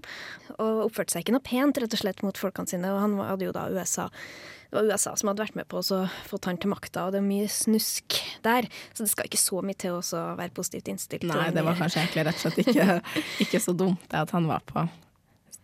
Og 0.61 0.85
oppførte 0.87 1.11
seg 1.17 1.25
ikke 1.25 1.35
noe 1.35 1.43
pent, 1.43 1.83
rett 1.83 1.99
og 1.99 1.99
slett, 1.99 2.23
mot 2.23 2.39
folkene 2.39 2.71
sine. 2.71 2.95
Og 2.95 3.01
han 3.03 3.19
hadde 3.27 3.43
jo 3.49 3.51
da 3.51 3.67
USA 3.75 4.07
det 4.75 4.81
var 4.81 4.91
USA 4.91 5.15
som 5.17 5.31
hadde 5.31 5.45
vært 5.45 5.59
med 5.59 5.69
på 5.71 5.79
å 5.79 6.01
få 6.27 6.41
han 6.49 6.59
til 6.59 6.73
makta, 6.73 7.07
og 7.07 7.15
det 7.15 7.21
er 7.21 7.27
mye 7.27 7.47
snusk 7.53 8.19
der. 8.43 8.67
Så 8.93 9.05
det 9.07 9.13
skal 9.13 9.29
ikke 9.31 9.41
så 9.41 9.63
mye 9.63 9.79
til 9.79 9.99
å 10.01 10.23
være 10.35 10.51
positivt 10.57 10.91
innstilt. 10.91 11.27
Nei, 11.31 11.49
det 11.55 11.63
var 11.67 11.79
kanskje 11.79 12.03
egentlig 12.03 12.27
rett 12.27 12.41
og 12.41 12.45
slett 12.45 12.63
ikke, 12.65 13.01
ikke 13.47 13.63
så 13.63 13.77
dumt 13.79 14.03
det 14.11 14.25
at 14.27 14.35
han 14.35 14.51
var 14.51 14.65
på 14.67 14.87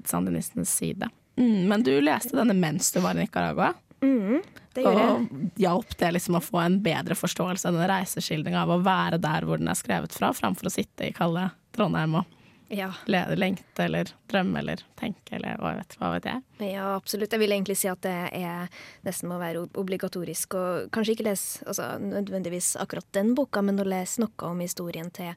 sandinistenes 0.06 0.72
side. 0.78 1.10
Mm, 1.40 1.68
men 1.70 1.86
du 1.86 1.92
leste 2.00 2.36
denne 2.38 2.54
mens 2.56 2.92
du 2.94 3.00
var 3.02 3.18
i 3.18 3.24
Nicaragua, 3.24 3.74
Mm, 4.00 4.38
det 4.72 4.80
gjør 4.80 4.94
jeg. 4.96 5.08
og 5.12 5.58
hjalp 5.60 5.90
det 6.00 6.08
liksom 6.16 6.38
å 6.38 6.40
få 6.40 6.62
en 6.62 6.78
bedre 6.80 7.12
forståelse 7.18 7.68
av 7.68 7.76
den 7.76 7.88
reiseskildringa 7.90 8.62
av 8.62 8.70
å 8.72 8.78
være 8.80 9.18
der 9.20 9.44
hvor 9.44 9.60
den 9.60 9.68
er 9.68 9.76
skrevet 9.76 10.14
fra, 10.16 10.30
framfor 10.32 10.70
å 10.70 10.72
sitte 10.72 11.10
i 11.10 11.12
kalde 11.12 11.50
Trondheim 11.76 12.16
og 12.22 12.38
Ja. 12.70 12.92
lengte 13.06 13.84
eller 13.84 14.10
drømme 14.30 14.60
eller 14.60 14.82
tenke 14.98 15.34
eller 15.36 15.58
hva 15.58 15.72
vet, 15.80 15.96
hva 15.98 16.12
vet 16.14 16.28
jeg. 16.30 16.42
Ja, 16.70 16.92
absolutt. 16.94 17.32
Jeg 17.34 17.42
vil 17.42 17.54
egentlig 17.56 17.76
si 17.80 17.88
at 17.90 18.02
det 18.06 18.14
er 18.30 18.70
nesten 19.06 19.30
må 19.30 19.40
være 19.42 19.64
obligatorisk. 19.80 20.54
Og 20.54 20.90
kanskje 20.94 21.16
ikke 21.16 21.26
lese 21.26 21.66
altså, 21.66 21.96
nødvendigvis 21.98 22.76
akkurat 22.80 23.08
den 23.16 23.34
boka, 23.34 23.62
men 23.66 23.82
å 23.82 23.88
lese 23.88 24.22
noe 24.22 24.52
om 24.52 24.62
historien 24.62 25.10
til 25.10 25.34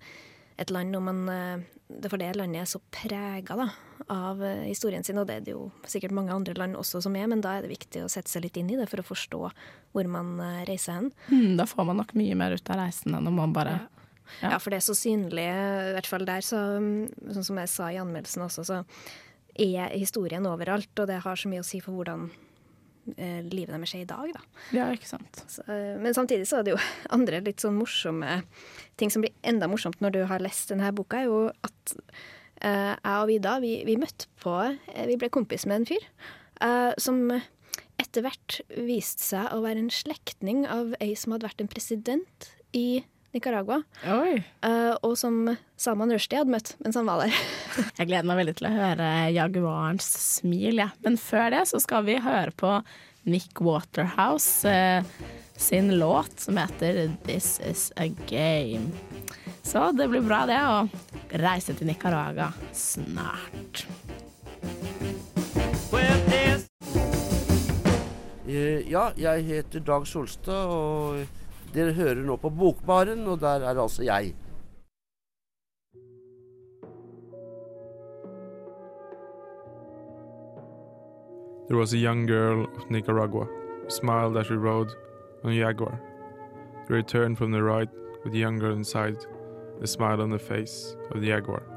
et 0.62 0.70
land. 0.70 0.94
Man, 1.02 1.24
eh, 1.30 1.66
det 1.90 2.12
for 2.14 2.22
det 2.22 2.36
landet 2.38 2.62
er 2.62 2.70
så 2.70 2.82
prega 2.94 3.70
av 4.08 4.44
eh, 4.44 4.68
historien 4.70 5.04
sin, 5.04 5.18
og 5.18 5.28
det 5.28 5.40
er 5.40 5.48
det 5.48 5.56
jo 5.56 5.72
sikkert 5.90 6.14
mange 6.14 6.34
andre 6.36 6.54
land 6.58 6.78
også 6.78 7.02
som 7.02 7.16
er, 7.18 7.26
men 7.32 7.42
da 7.42 7.58
er 7.58 7.66
det 7.66 7.74
viktig 7.74 8.04
å 8.04 8.12
sette 8.12 8.30
seg 8.30 8.46
litt 8.46 8.58
inn 8.62 8.70
i 8.70 8.78
det 8.78 8.90
for 8.92 9.02
å 9.02 9.08
forstå 9.08 9.42
hvor 9.94 10.10
man 10.12 10.36
eh, 10.44 10.64
reiser 10.70 11.00
hen. 11.00 11.12
Mm, 11.32 11.58
da 11.58 11.66
får 11.70 11.90
man 11.90 12.02
nok 12.04 12.14
mye 12.20 12.38
mer 12.38 12.54
ut 12.54 12.74
av 12.74 12.84
reisen 12.84 13.18
enn 13.18 13.30
om 13.30 13.42
man 13.42 13.56
bare 13.56 13.80
Ja. 13.80 13.90
Ja. 14.42 14.58
for 14.60 14.74
det 14.74 14.80
er 14.82 14.88
så 14.88 14.96
synlig, 14.98 15.46
i 15.46 15.94
hvert 15.98 16.10
fall 16.10 16.26
der, 16.28 16.46
så, 16.46 16.62
mm, 16.80 17.34
sånn 17.36 17.48
som 17.50 17.62
jeg 17.62 17.72
sa 17.72 17.92
i 17.92 18.00
anmeldelsen 18.02 18.46
også, 18.46 18.66
så 18.68 18.82
er 19.60 19.94
historien 19.94 20.46
overalt, 20.50 20.92
og 20.98 21.10
det 21.10 21.22
har 21.26 21.38
så 21.38 21.52
mye 21.52 21.62
å 21.62 21.68
si 21.68 21.82
for 21.84 21.98
hvordan 21.98 22.26
eh, 23.18 23.42
livet 23.46 23.74
deres 23.76 23.94
er 23.94 24.06
i 24.06 24.10
dag, 24.10 24.32
da. 24.34 24.44
Ja, 24.74 24.88
ikke 24.96 25.10
sant. 25.10 25.44
Så, 25.52 25.66
men 25.68 26.16
samtidig 26.18 26.48
så 26.50 26.60
er 26.60 26.68
det 26.68 26.76
jo 26.76 26.82
andre 27.14 27.44
litt 27.46 27.62
sånn 27.64 27.78
morsomme 27.78 28.42
ting 28.98 29.14
som 29.14 29.26
blir 29.26 29.34
enda 29.46 29.70
morsomt 29.70 30.02
når 30.04 30.16
du 30.16 30.22
har 30.30 30.44
lest 30.44 30.74
denne 30.74 30.94
boka, 30.96 31.22
er 31.22 31.30
jo 31.30 31.44
at 31.66 31.96
eh, 32.64 32.94
jeg 32.96 33.18
og 33.18 33.28
Vida, 33.30 33.58
vi, 33.64 33.76
vi 33.88 34.00
møtte 34.02 34.30
på 34.44 34.56
eh, 34.64 35.06
Vi 35.10 35.20
ble 35.22 35.32
kompis 35.34 35.68
med 35.70 35.82
en 35.82 35.90
fyr 35.94 36.08
eh, 36.64 36.94
som 37.02 37.26
etter 38.02 38.26
hvert 38.26 38.60
viste 38.74 39.24
seg 39.24 39.52
å 39.54 39.62
være 39.64 39.84
en 39.84 39.94
slektning 39.94 40.66
av 40.70 40.96
ei 41.04 41.14
som 41.20 41.36
hadde 41.36 41.50
vært 41.50 41.64
en 41.64 41.72
president 41.72 42.50
i 42.74 43.04
Nicaragua, 43.34 43.80
Oi. 44.14 44.36
eh, 44.64 44.94
og 45.02 45.16
som 45.18 45.40
Salman 45.80 46.12
Rushdie 46.14 46.38
hadde 46.42 46.54
møtt 46.54 46.74
mens 46.84 46.96
han 47.00 47.08
var 47.10 47.24
der. 47.26 47.34
Jeg 48.00 48.10
gleder 48.12 48.28
meg 48.30 48.42
veldig 48.44 48.56
til 48.60 48.68
å 48.70 48.74
høre 48.76 49.08
Jaguarens 49.34 50.10
smil, 50.38 50.78
ja. 50.84 50.92
Men 51.06 51.18
før 51.18 51.50
det 51.56 51.64
så 51.72 51.82
skal 51.82 52.06
vi 52.06 52.20
høre 52.22 52.54
på 52.54 52.76
Nick 53.26 53.62
Waterhouse 53.64 54.68
uh, 54.70 55.02
sin 55.58 55.94
låt 55.98 56.44
som 56.44 56.58
heter 56.60 57.06
This 57.26 57.56
Is 57.66 57.88
A 57.98 58.10
Game. 58.30 58.92
Så 59.64 59.90
det 59.96 60.10
blir 60.12 60.22
bra 60.28 60.44
det 60.50 60.60
å 60.60 60.82
reise 61.40 61.74
til 61.78 61.88
Nicaragua 61.88 62.52
snart. 62.76 63.86
Eh, 68.48 68.84
Ja, 68.92 69.12
jeg 69.18 69.44
heter 69.48 69.80
Dag 69.80 70.06
Solstad, 70.08 70.68
og 70.70 71.24
dere 71.74 71.94
hører 71.98 72.24
nå 72.26 72.38
på 72.38 72.50
Bokbaren, 72.50 73.28
og 73.28 73.40
der 73.42 73.66
er 73.66 73.80
altså 73.82 74.04
jeg. 74.04 74.34
There 81.68 81.78
was 81.78 81.94
a 81.94 81.98
young 81.98 82.26
girl 82.28 82.68
of 82.76 82.90
Nicaragua 82.90 83.48
smiled 83.88 84.38
as 84.38 84.48
she 84.48 84.56
rode 84.56 84.92
on 85.44 85.52
a 85.52 85.56
jaguar. 85.56 86.00
They 86.88 86.96
returned 86.96 87.38
from 87.38 87.52
the 87.52 87.64
ride 87.64 87.90
with 88.24 88.34
the 88.34 88.40
young 88.40 88.60
girl 88.60 88.74
inside, 88.74 89.26
the 89.80 89.88
smile 89.88 90.22
on 90.22 90.30
the 90.30 90.40
face 90.40 90.96
of 91.12 91.22
the 91.22 91.28
jaguar. 91.28 91.73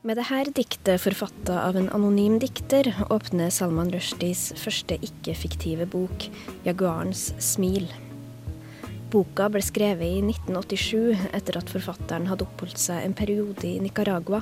Med 0.00 0.16
dette 0.16 0.54
diktet 0.56 1.02
forfatta 1.02 1.58
av 1.68 1.76
en 1.76 1.90
anonym 1.92 2.38
dikter 2.40 2.88
åpner 3.12 3.50
Salman 3.52 3.90
Rushdies 3.92 4.46
første 4.56 4.96
ikke-fiktive 4.96 5.84
bok, 5.92 6.24
'Jaguarens 6.64 7.34
smil'. 7.36 7.90
Boka 9.12 9.50
ble 9.52 9.60
skrevet 9.60 10.08
i 10.08 10.22
1987 10.24 11.28
etter 11.36 11.58
at 11.60 11.68
forfatteren 11.68 12.30
hadde 12.30 12.46
oppholdt 12.48 12.80
seg 12.80 13.04
en 13.04 13.16
periode 13.18 13.66
i 13.68 13.76
Nicaragua, 13.84 14.40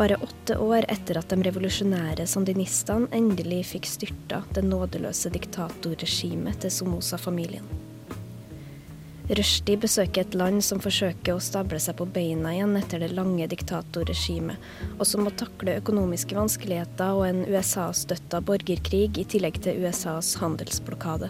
bare 0.00 0.18
åtte 0.18 0.58
år 0.58 0.88
etter 0.90 1.22
at 1.22 1.30
de 1.30 1.46
revolusjonære 1.46 2.26
sandinistene 2.26 3.06
endelig 3.14 3.68
fikk 3.76 3.86
styrta 3.86 4.42
det 4.50 4.66
nådeløse 4.66 5.30
diktatorregimet 5.30 6.58
til 6.64 6.74
Somoza-familien. 6.74 7.87
Rushdie 9.28 9.76
besøker 9.76 10.24
et 10.24 10.34
land 10.40 10.62
som 10.64 10.78
forsøker 10.80 11.34
å 11.36 11.42
stable 11.44 11.76
seg 11.84 11.98
på 11.98 12.06
beina 12.08 12.54
igjen 12.54 12.72
etter 12.78 13.02
det 13.04 13.10
lange 13.12 13.44
diktatorregimet, 13.52 14.56
og 14.96 15.04
som 15.04 15.26
må 15.26 15.32
takle 15.36 15.74
økonomiske 15.82 16.38
vanskeligheter 16.38 17.12
og 17.18 17.26
en 17.26 17.42
USA-støtta 17.44 18.40
borgerkrig 18.48 19.20
i 19.20 19.26
tillegg 19.28 19.60
til 19.66 19.84
USAs 19.84 20.32
handelsblokade. 20.40 21.28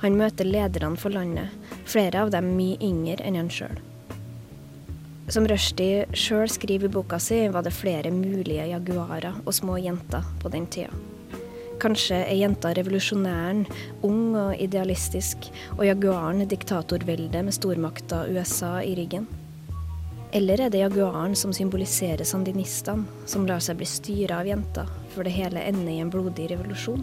Han 0.00 0.16
møter 0.16 0.48
lederne 0.48 0.96
for 0.96 1.12
landet, 1.12 1.52
flere 1.84 2.24
av 2.24 2.32
dem 2.32 2.54
mye 2.56 2.80
yngre 2.80 3.20
enn 3.28 3.36
han 3.36 3.52
sjøl. 3.52 3.76
Som 5.28 5.44
Rushdie 5.52 6.08
sjøl 6.16 6.48
skriver 6.48 6.88
i 6.88 6.96
boka 6.96 7.20
si, 7.20 7.44
var 7.52 7.68
det 7.68 7.76
flere 7.76 8.10
mulige 8.10 8.72
jaguarer 8.72 9.36
og 9.44 9.52
små 9.52 9.76
jenter 9.84 10.24
på 10.40 10.48
den 10.56 10.64
tida. 10.72 11.11
Kanskje 11.82 12.20
er 12.22 12.36
jenta 12.38 12.70
revolusjonæren, 12.78 13.64
ung 14.06 14.36
og 14.38 14.60
idealistisk, 14.62 15.48
og 15.74 15.82
jaguaren 15.88 16.44
diktatorveldet 16.46 17.42
med 17.42 17.56
stormakta 17.56 18.20
USA 18.30 18.76
i 18.86 18.94
ryggen. 18.94 19.26
Eller 20.32 20.62
er 20.62 20.70
det 20.70 20.84
jaguaren 20.84 21.34
som 21.36 21.50
symboliserer 21.52 22.22
sandinistene, 22.24 23.08
som 23.26 23.48
lar 23.50 23.60
seg 23.60 23.80
bli 23.80 23.90
styra 23.90 24.38
av 24.40 24.52
jenta, 24.52 24.86
før 25.12 25.26
det 25.26 25.34
hele 25.34 25.66
ender 25.72 25.90
i 25.92 25.98
en 26.04 26.14
blodig 26.14 26.48
revolusjon? 26.54 27.02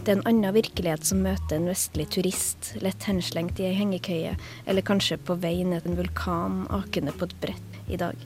Det 0.00 0.08
er 0.08 0.16
en 0.16 0.26
annen 0.32 0.56
virkelighet 0.56 1.04
som 1.04 1.20
møter 1.20 1.58
en 1.60 1.68
vestlig 1.68 2.08
turist, 2.16 2.72
lett 2.80 3.04
henslengt 3.04 3.60
i 3.60 3.68
ei 3.68 3.76
hengekøye, 3.76 4.38
eller 4.64 4.88
kanskje 4.88 5.20
på 5.20 5.36
vei 5.44 5.58
ned 5.68 5.84
en 5.84 6.00
vulkan 6.00 6.62
akende 6.80 7.12
på 7.12 7.28
et 7.28 7.40
brett 7.44 7.82
i 7.92 8.00
dag. 8.00 8.16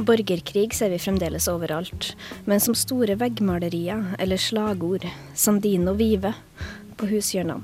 Borgerkrig 0.00 0.72
ser 0.74 0.88
vi 0.90 0.98
fremdeles 0.98 1.44
overalt, 1.52 2.14
men 2.48 2.60
som 2.60 2.72
store 2.74 3.18
veggmalerier 3.20 4.14
eller 4.18 4.40
slagord, 4.40 5.04
Sandino 5.36 5.92
vive, 5.98 6.30
på 6.96 7.08
hushjørnene. 7.10 7.60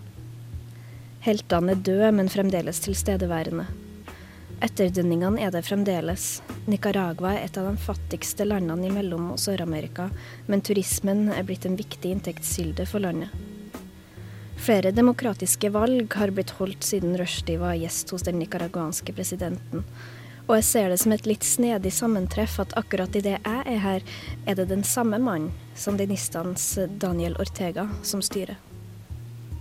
Heltene 1.24 1.72
er 1.72 1.80
døde, 1.88 2.10
men 2.12 2.28
fremdeles 2.28 2.82
tilstedeværende. 2.84 3.64
Etterdønningene 4.62 5.40
er 5.46 5.54
det 5.54 5.64
fremdeles. 5.64 6.26
Nicaragua 6.68 7.32
er 7.38 7.46
et 7.46 7.56
av 7.56 7.70
de 7.70 7.80
fattigste 7.80 8.44
landene 8.44 8.90
i 8.90 8.92
Mellom- 8.92 9.32
og 9.32 9.40
Sør-Amerika, 9.40 10.10
men 10.46 10.60
turismen 10.60 11.30
er 11.32 11.48
blitt 11.48 11.64
en 11.64 11.80
viktig 11.80 12.12
inntektskilde 12.18 12.84
for 12.92 13.04
landet. 13.06 13.32
Flere 14.60 14.92
demokratiske 14.92 15.72
valg 15.72 16.12
har 16.20 16.36
blitt 16.36 16.54
holdt 16.60 16.84
siden 16.84 17.16
Rushdie 17.16 17.64
var 17.64 17.80
gjest 17.80 18.12
hos 18.12 18.28
den 18.28 18.38
nicaraguanske 18.44 19.16
presidenten. 19.16 19.88
Og 20.46 20.54
jeg 20.60 20.66
ser 20.68 20.92
det 20.92 21.00
som 21.02 21.10
et 21.14 21.26
litt 21.26 21.42
snedig 21.42 21.90
sammentreff 21.94 22.60
at 22.62 22.75
akkurat 22.78 23.16
idet 23.18 23.40
jeg 23.40 23.62
er 23.66 23.80
her, 23.82 24.04
er 24.47 24.58
det 24.58 24.68
den 24.71 24.84
samme 24.86 25.18
mannen, 25.18 25.50
sandinistenes 25.75 26.68
Daniel 27.02 27.34
Ortega, 27.42 27.88
som 28.06 28.23
styrer. 28.23 28.54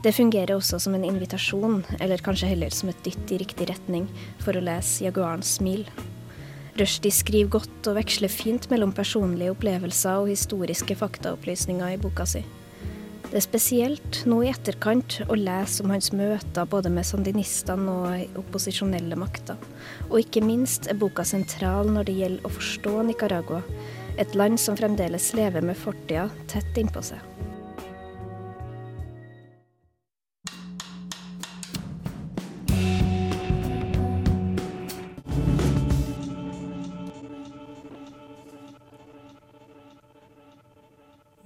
Det 0.05 0.13
fungerer 0.13 0.53
også 0.53 0.77
som 0.83 0.93
en 0.93 1.07
invitasjon, 1.07 1.79
eller 1.97 2.21
kanskje 2.21 2.51
heller 2.51 2.69
som 2.69 2.91
et 2.91 2.99
dytt 3.07 3.31
i 3.33 3.39
riktig 3.41 3.65
retning, 3.71 4.05
for 4.37 4.53
å 4.53 4.61
lese 4.61 5.07
Jaguarens 5.07 5.55
smil. 5.57 5.87
Rushdie 6.77 7.09
skriver 7.09 7.55
godt 7.55 7.89
og 7.89 7.97
veksler 7.97 8.29
fint 8.29 8.69
mellom 8.69 8.93
personlige 8.93 9.55
opplevelser 9.55 10.21
og 10.21 10.29
historiske 10.29 10.99
faktaopplysninger 10.99 11.95
i 11.95 11.99
boka 12.03 12.27
si. 12.29 12.43
Det 13.35 13.41
er 13.41 13.49
spesielt 13.49 14.17
nå 14.31 14.37
i 14.45 14.47
etterkant 14.47 15.17
å 15.27 15.35
lese 15.35 15.83
om 15.83 15.91
hans 15.91 16.13
møter 16.15 16.69
både 16.71 16.87
med 16.87 17.03
sandinistene 17.03 17.91
og 17.91 18.37
opposisjonelle 18.39 19.17
makter. 19.19 19.59
Og 20.07 20.21
ikke 20.21 20.39
minst 20.39 20.87
er 20.87 20.95
boka 21.01 21.25
sentral 21.27 21.91
når 21.91 22.07
det 22.07 22.15
gjelder 22.21 22.47
å 22.47 22.53
forstå 22.55 22.93
Nicaragua, 23.09 23.59
et 24.15 24.39
land 24.39 24.55
som 24.55 24.79
fremdeles 24.79 25.33
lever 25.35 25.67
med 25.67 25.75
fortida 25.75 26.29
tett 26.47 26.79
innpå 26.79 27.03
seg. 27.03 27.19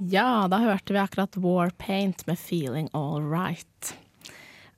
Ja, 0.10 0.48
da 0.50 0.58
hørte 0.58 0.94
vi 0.96 1.00
akkurat 1.00 1.36
Warpaint 1.38 2.26
med 2.26 2.38
'Feeling 2.38 2.90
All 2.94 3.22
Right'. 3.22 3.94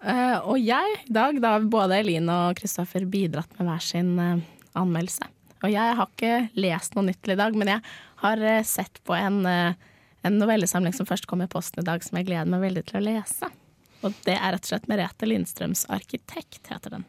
Uh, 0.04 0.40
og 0.50 0.58
jeg 0.60 0.96
i 1.06 1.14
dag, 1.14 1.38
da 1.40 1.54
har 1.54 1.68
både 1.72 2.00
Eline 2.02 2.34
og 2.50 2.58
Kristoffer 2.60 3.06
bidratt 3.06 3.54
med 3.56 3.70
hver 3.70 3.84
sin 3.86 4.10
uh, 4.20 4.42
anmeldelse. 4.76 5.30
Og 5.62 5.72
jeg 5.72 5.96
har 5.96 6.10
ikke 6.10 6.50
lest 6.60 6.98
noe 6.98 7.06
nytt 7.08 7.22
til 7.24 7.36
i 7.36 7.40
dag, 7.40 7.56
men 7.56 7.72
jeg 7.72 7.86
har 8.26 8.44
uh, 8.44 8.64
sett 8.68 9.00
på 9.08 9.16
en, 9.16 9.46
en 9.46 10.40
novellesamling 10.42 10.98
som 10.98 11.08
først 11.08 11.30
kom 11.30 11.46
i 11.46 11.48
posten 11.48 11.80
i 11.80 11.88
dag, 11.88 12.04
som 12.04 12.20
jeg 12.20 12.28
gleder 12.28 12.52
meg 12.52 12.66
veldig 12.66 12.84
til 12.90 13.00
å 13.00 13.06
lese. 13.06 13.52
Og 14.02 14.18
det 14.26 14.36
er 14.36 14.58
rett 14.58 14.68
og 14.68 14.74
slett 14.74 14.92
Merete 14.92 15.30
Lindstrøms 15.30 15.86
'Arkitekt', 15.88 16.66
heter 16.74 16.98
den. 16.98 17.08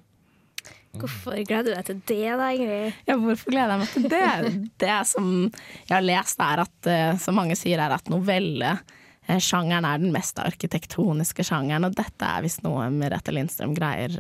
Hvorfor 0.93 1.39
gleder 1.49 1.71
du 1.71 1.73
deg 1.73 1.87
til 1.89 2.01
det, 2.11 2.33
da, 2.37 2.49
Ingrid? 2.53 2.97
Ja, 3.09 3.15
hvorfor 3.17 3.55
gleder 3.55 3.73
jeg 3.73 3.81
meg 3.81 3.93
til 3.95 4.09
det? 4.13 4.51
Det 4.83 4.97
som 5.09 5.29
jeg 5.49 5.95
har 5.95 6.05
lest, 6.05 6.43
er 6.45 6.63
at, 6.67 6.91
som 7.23 7.39
mange 7.39 7.57
sier, 7.57 7.81
er 7.81 7.95
at 7.97 8.11
novellesjangeren 8.13 9.89
er 9.89 10.03
den 10.03 10.13
mest 10.13 10.37
arkitektoniske 10.43 11.47
sjangeren, 11.49 11.89
og 11.89 11.97
dette 11.97 12.29
er 12.29 12.45
visst 12.45 12.61
noe 12.67 12.91
Merete 12.93 13.33
Lindstrøm 13.33 13.73
greier 13.79 14.13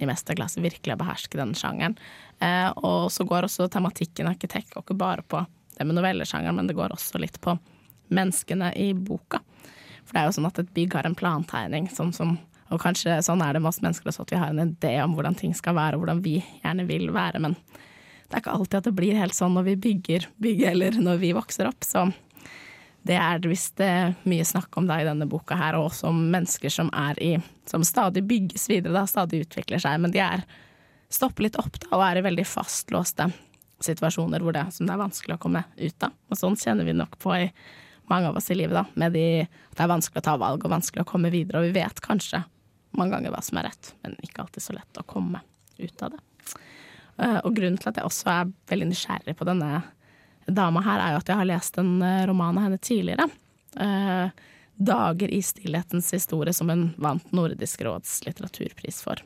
i 0.00 0.08
mesterklasse, 0.08 0.64
virkelig 0.64 0.96
å 0.96 1.00
beherske 1.04 1.38
den 1.38 1.52
sjangeren. 1.58 1.98
Og 2.80 3.12
så 3.12 3.28
går 3.28 3.46
også 3.46 3.68
tematikken 3.72 4.32
arkitekt 4.32 4.72
ikke 4.80 4.96
bare 4.96 5.22
på 5.28 5.44
det 5.76 5.84
med 5.84 6.00
novellesjangeren, 6.00 6.56
men 6.56 6.72
det 6.72 6.78
går 6.78 6.96
også 6.96 7.20
litt 7.20 7.36
på 7.44 7.58
menneskene 8.14 8.72
i 8.80 8.94
boka. 8.96 9.42
For 10.04 10.16
det 10.16 10.20
er 10.22 10.26
jo 10.28 10.34
sånn 10.38 10.48
at 10.48 10.58
et 10.64 10.74
bygg 10.76 10.96
har 10.96 11.06
en 11.08 11.20
plantegning, 11.20 11.86
sånn 11.92 12.16
som 12.16 12.36
og 12.72 12.80
kanskje 12.80 13.18
sånn 13.24 13.42
er 13.44 13.54
det 13.54 13.62
med 13.62 13.70
oss 13.70 13.82
mennesker 13.84 14.08
også, 14.10 14.24
at 14.24 14.32
vi 14.32 14.40
har 14.40 14.52
en 14.52 14.62
idé 14.64 14.94
om 15.04 15.14
hvordan 15.16 15.36
ting 15.38 15.52
skal 15.56 15.76
være, 15.76 15.98
og 15.98 16.04
hvordan 16.04 16.22
vi 16.24 16.38
gjerne 16.62 16.86
vil 16.88 17.10
være, 17.14 17.42
men 17.44 17.56
det 18.24 18.38
er 18.38 18.42
ikke 18.42 18.54
alltid 18.56 18.78
at 18.78 18.86
det 18.88 18.96
blir 18.96 19.18
helt 19.18 19.36
sånn 19.36 19.54
når 19.54 19.66
vi 19.68 19.74
bygger 19.84 20.28
bygg, 20.42 20.62
eller 20.72 20.96
når 20.98 21.20
vi 21.20 21.34
vokser 21.36 21.68
opp. 21.68 21.84
Så 21.84 22.06
det 23.04 23.18
er 23.20 23.44
visst 23.44 23.80
mye 24.24 24.46
snakk 24.48 24.78
om 24.80 24.88
da 24.88 24.96
i 25.00 25.06
denne 25.06 25.28
boka 25.28 25.58
her, 25.60 25.76
og 25.76 25.90
også 25.90 26.08
om 26.08 26.22
mennesker 26.32 26.72
som 26.72 26.90
er 26.96 27.20
i 27.22 27.34
Som 27.68 27.84
stadig 27.84 28.24
bygges 28.28 28.66
videre, 28.68 28.92
da, 28.92 29.06
stadig 29.08 29.44
utvikler 29.46 29.80
seg, 29.80 30.00
men 30.00 30.12
de 30.12 30.20
er 30.20 30.42
stopper 31.12 31.46
litt 31.46 31.56
opp 31.60 31.78
da, 31.80 31.92
og 31.96 32.02
er 32.04 32.18
i 32.20 32.24
veldig 32.26 32.44
fastlåste 32.48 33.30
situasjoner 33.84 34.42
hvor 34.44 34.56
det, 34.56 34.66
som 34.72 34.88
det 34.88 34.94
er 34.94 35.00
vanskelig 35.00 35.36
å 35.36 35.40
komme 35.40 35.64
ut 35.76 36.04
av. 36.06 36.12
Og 36.28 36.40
sånn 36.40 36.58
kjenner 36.60 36.88
vi 36.88 36.96
nok 36.96 37.16
på 37.20 37.32
i 37.36 37.46
mange 38.10 38.28
av 38.28 38.36
oss 38.36 38.50
i 38.52 38.56
livet, 38.56 38.76
da, 38.76 38.84
med 39.00 39.14
de, 39.16 39.46
det 39.48 39.80
er 39.80 39.90
vanskelig 39.90 40.20
å 40.20 40.26
ta 40.26 40.36
valg 40.40 40.64
og 40.64 40.74
vanskelig 40.74 41.04
å 41.04 41.08
komme 41.08 41.32
videre, 41.32 41.60
og 41.60 41.70
vi 41.70 41.78
vet 41.78 42.02
kanskje 42.04 42.42
mange 42.98 43.16
ganger 43.16 43.34
hva 43.34 43.42
som 43.44 43.58
er 43.60 43.68
rett, 43.70 43.92
men 44.02 44.16
ikke 44.22 44.44
alltid 44.44 44.64
så 44.64 44.76
lett 44.76 45.00
å 45.00 45.06
komme 45.08 45.42
ut 45.78 46.02
av 46.06 46.14
det. 46.14 46.22
Og 47.44 47.52
grunnen 47.54 47.78
til 47.78 47.90
at 47.90 48.00
jeg 48.00 48.08
også 48.08 48.30
er 48.32 48.52
veldig 48.70 48.88
nysgjerrig 48.90 49.36
på 49.38 49.46
denne 49.46 49.82
dama 50.46 50.82
her, 50.84 51.00
er 51.00 51.14
jo 51.14 51.20
at 51.22 51.30
jeg 51.30 51.40
har 51.40 51.48
lest 51.48 51.78
en 51.80 51.92
roman 52.28 52.58
av 52.58 52.66
henne 52.66 52.80
tidligere. 52.82 53.28
'Dager 54.74 55.30
i 55.30 55.38
stillhetens 55.42 56.10
historie', 56.14 56.52
som 56.52 56.68
hun 56.68 56.88
vant 56.98 57.32
Nordisk 57.32 57.84
råds 57.86 58.24
litteraturpris 58.26 58.98
for. 59.06 59.22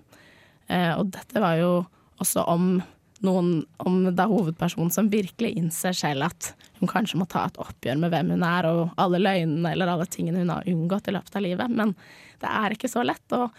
Og 0.69 1.09
dette 1.15 1.41
var 1.41 1.57
jo 1.57 1.73
også 2.21 2.45
om 2.53 2.83
noen 3.25 3.65
om 3.83 4.03
da 4.15 4.29
hovedpersonen 4.31 4.93
som 4.95 5.11
virkelig 5.11 5.55
innser 5.59 5.97
selv 5.97 6.29
at 6.29 6.53
hun 6.79 6.91
kanskje 6.91 7.19
må 7.19 7.27
ta 7.31 7.47
et 7.49 7.59
oppgjør 7.59 7.99
med 7.99 8.13
hvem 8.13 8.35
hun 8.37 8.45
er, 8.47 8.69
og 8.71 8.93
alle 9.01 9.21
løgnene 9.23 9.73
eller 9.75 9.91
alle 9.91 10.07
tingene 10.11 10.45
hun 10.45 10.53
har 10.55 10.69
unngått 10.71 11.11
i 11.11 11.17
løpet 11.17 11.39
av 11.39 11.45
livet. 11.45 11.75
Men 11.81 11.97
det 12.43 12.53
er 12.61 12.77
ikke 12.77 12.91
så 12.91 13.03
lett. 13.07 13.27
Og 13.35 13.51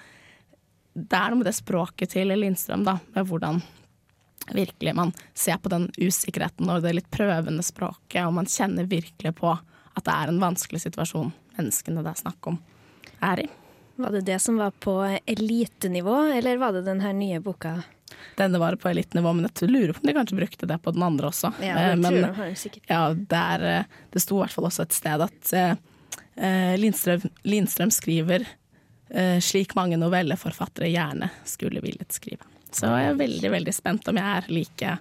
det 0.96 1.20
er 1.20 1.32
noe 1.32 1.42
med 1.42 1.50
det 1.50 1.58
språket 1.58 2.16
til 2.16 2.32
Lindstrøm, 2.32 2.86
da, 2.88 2.98
med 3.16 3.28
hvordan 3.28 3.62
virkelig 4.56 4.96
man 4.96 5.12
ser 5.38 5.60
på 5.62 5.70
den 5.70 5.90
usikkerheten 6.00 6.70
og 6.72 6.82
det 6.84 6.96
litt 6.96 7.12
prøvende 7.14 7.66
språket, 7.66 8.24
og 8.26 8.34
man 8.40 8.50
kjenner 8.50 8.88
virkelig 8.90 9.36
på 9.38 9.52
at 9.54 10.06
det 10.06 10.16
er 10.16 10.32
en 10.32 10.42
vanskelig 10.42 10.82
situasjon 10.88 11.34
menneskene 11.60 12.04
det 12.06 12.14
er 12.14 12.22
snakk 12.24 12.52
om, 12.52 12.60
er 13.26 13.44
i. 13.44 13.48
Var 14.00 14.16
det 14.16 14.22
det 14.30 14.38
som 14.40 14.56
var 14.56 14.72
på 14.80 14.96
elitenivå, 15.28 16.16
eller 16.38 16.62
var 16.62 16.72
det 16.78 16.86
den 16.88 17.02
her 17.04 17.12
nye 17.14 17.42
boka? 17.44 17.82
Denne 18.38 18.60
var 18.62 18.76
på 18.80 18.90
elitenivå, 18.90 19.34
men 19.36 19.48
jeg 19.50 19.70
lurer 19.70 19.94
på 19.94 20.04
om 20.04 20.10
de 20.10 20.16
kanskje 20.18 20.38
brukte 20.40 20.70
det 20.70 20.78
på 20.84 20.94
den 20.96 21.04
andre 21.06 21.30
også. 21.32 21.52
Ja, 21.64 21.76
Eh, 21.80 21.90
det 21.96 22.02
men 22.04 22.34
tror 22.34 22.46
jeg 22.50 22.58
sikkert. 22.58 22.84
ja, 22.90 23.02
der, 23.14 23.66
eh, 23.70 23.84
det 24.14 24.22
sto 24.24 24.38
i 24.38 24.44
hvert 24.44 24.56
fall 24.56 24.70
også 24.70 24.86
et 24.88 24.96
sted 24.98 25.26
at 25.26 25.54
eh, 25.54 25.74
eh, 26.38 26.76
Lindstrøm, 26.80 27.26
Lindstrøm 27.44 27.92
skriver 27.92 28.46
eh, 29.10 29.40
slik 29.44 29.76
mange 29.76 29.98
novelleforfattere 29.98 30.90
gjerne 30.92 31.30
skulle 31.46 31.82
villet 31.84 32.12
skrive. 32.14 32.46
Så 32.72 32.86
jeg 32.86 33.10
er 33.10 33.18
veldig, 33.18 33.50
veldig 33.52 33.74
spent 33.74 34.08
om 34.12 34.18
jeg 34.22 34.38
er 34.38 34.50
like 34.54 34.96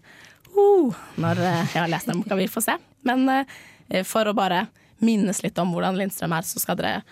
uh, 0.56 1.00
når 1.20 1.40
eh, 1.44 1.64
jeg 1.74 1.82
har 1.82 1.90
lest 1.92 2.08
den 2.08 2.22
boka. 2.22 2.38
Vi 2.38 2.48
får 2.48 2.64
se. 2.64 2.76
Men 3.04 3.28
eh, 3.28 4.02
for 4.08 4.26
å 4.26 4.32
bare 4.36 4.66
minnes 5.04 5.42
litt 5.44 5.58
om 5.62 5.70
hvordan 5.74 5.98
Lindstrøm 6.00 6.32
er, 6.34 6.46
så 6.48 6.58
skal 6.62 6.78
dere 6.80 7.02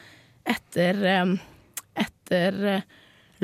etter, 0.47 0.99
eh, 1.05 1.35
etter 2.07 2.59
eh, 2.73 2.83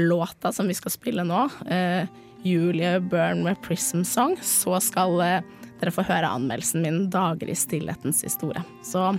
låta 0.00 0.52
som 0.52 0.66
vi 0.66 0.74
skal 0.74 0.94
spille 0.94 1.24
nå, 1.28 1.44
eh, 1.68 2.08
Julie 2.42 3.00
Byrne 3.00 3.42
med 3.42 3.56
'Prism 3.62 4.02
Song', 4.02 4.36
så 4.42 4.80
skal 4.80 5.20
eh, 5.20 5.42
dere 5.80 5.94
få 5.94 6.02
høre 6.02 6.26
anmeldelsen 6.26 6.82
min 6.82 7.10
'Dager 7.10 7.50
i 7.50 7.54
stillhetens 7.54 8.24
historie'. 8.24 8.64
Så 8.82 9.18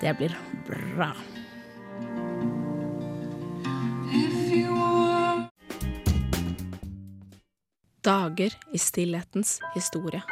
det 0.00 0.16
blir 0.18 0.34
bra. 0.66 1.12
Dager 8.02 8.54
i 8.72 8.78
stillhetens 8.78 9.60
historie. 9.74 10.22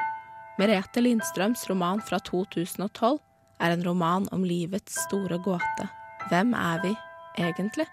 Merete 0.59 1.01
Lindstrøms 1.01 1.66
roman 1.70 2.01
fra 2.01 2.18
2012 2.18 3.18
er 3.61 3.70
en 3.70 3.85
roman 3.85 4.29
om 4.33 4.44
livets 4.44 4.94
store 5.07 5.38
gåte. 5.44 5.88
Hvem 6.31 6.55
er 6.55 6.81
vi 6.83 6.94
egentlig? 7.38 7.87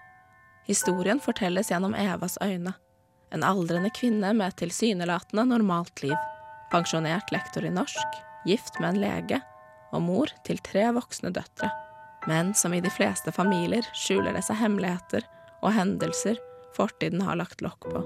Historien 0.66 1.20
fortelles 1.20 1.68
gjennom 1.68 1.94
Evas 1.94 2.38
øyne. 2.42 2.72
En 3.34 3.42
aldrende 3.42 3.90
kvinne 3.90 4.30
med 4.36 4.46
et 4.46 4.60
tilsynelatende 4.62 5.44
normalt 5.50 6.04
liv. 6.04 6.14
Pensjonert 6.70 7.32
lektor 7.34 7.66
i 7.66 7.72
norsk, 7.74 8.20
gift 8.46 8.78
med 8.78 8.94
en 8.94 9.00
lege 9.02 9.40
og 9.94 10.02
mor 10.06 10.30
til 10.46 10.60
tre 10.62 10.86
voksne 10.94 11.32
døtre. 11.34 11.70
Men 12.30 12.54
som 12.54 12.74
i 12.74 12.82
de 12.82 12.90
fleste 12.94 13.34
familier 13.34 13.86
skjuler 13.94 14.36
det 14.36 14.44
seg 14.46 14.60
hemmeligheter 14.62 15.26
og 15.64 15.74
hendelser 15.74 16.38
fortiden 16.76 17.22
har 17.26 17.38
lagt 17.40 17.62
lokk 17.64 17.90
på. 17.90 18.04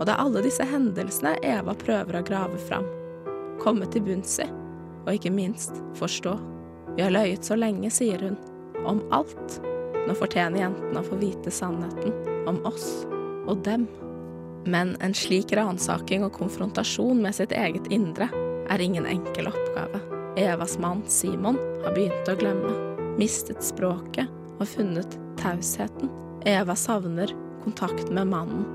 Og 0.00 0.02
det 0.06 0.14
er 0.14 0.22
alle 0.22 0.42
disse 0.44 0.66
hendelsene 0.66 1.36
Eva 1.46 1.74
prøver 1.78 2.18
å 2.18 2.26
grave 2.26 2.58
fram. 2.66 2.86
Komme 3.62 3.86
til 3.92 4.02
bunns 4.06 4.38
i, 4.42 4.48
og 5.04 5.14
ikke 5.14 5.34
minst 5.34 5.78
forstå. 5.98 6.34
Vi 6.96 7.04
har 7.04 7.14
løyet 7.14 7.46
så 7.46 7.58
lenge, 7.58 7.90
sier 7.92 8.22
hun. 8.24 8.38
Om 8.82 9.02
alt. 9.14 9.60
Nå 10.08 10.16
fortjener 10.16 10.64
jentene 10.64 11.02
å 11.02 11.06
få 11.06 11.20
vite 11.20 11.52
sannheten. 11.52 12.16
Om 12.48 12.62
oss. 12.66 12.88
Og 13.46 13.60
dem. 13.66 13.86
Men 14.64 14.96
en 15.00 15.14
slik 15.16 15.52
ransaking 15.56 16.24
og 16.26 16.34
konfrontasjon 16.36 17.22
med 17.22 17.36
sitt 17.36 17.52
eget 17.56 17.86
indre 17.92 18.28
er 18.70 18.82
ingen 18.84 19.06
enkel 19.08 19.48
oppgave. 19.50 20.02
Evas 20.40 20.76
mann 20.78 21.02
Simon 21.10 21.58
har 21.84 21.94
begynt 21.96 22.28
å 22.28 22.36
glemme. 22.38 22.74
Mistet 23.18 23.64
språket 23.64 24.28
og 24.60 24.68
funnet 24.68 25.16
tausheten. 25.40 26.12
Eva 26.48 26.76
savner 26.76 27.32
kontakten 27.64 28.14
med 28.16 28.30
mannen. 28.30 28.68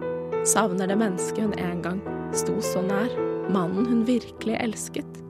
Savner 0.45 0.89
det 0.89 0.97
mennesket 0.99 1.45
hun 1.45 1.55
en 1.57 1.81
gang 1.85 2.01
sto 2.35 2.57
så 2.61 2.81
nær. 2.85 3.13
Mannen 3.53 3.85
hun 3.85 4.03
virkelig 4.05 4.57
elsket. 4.59 5.21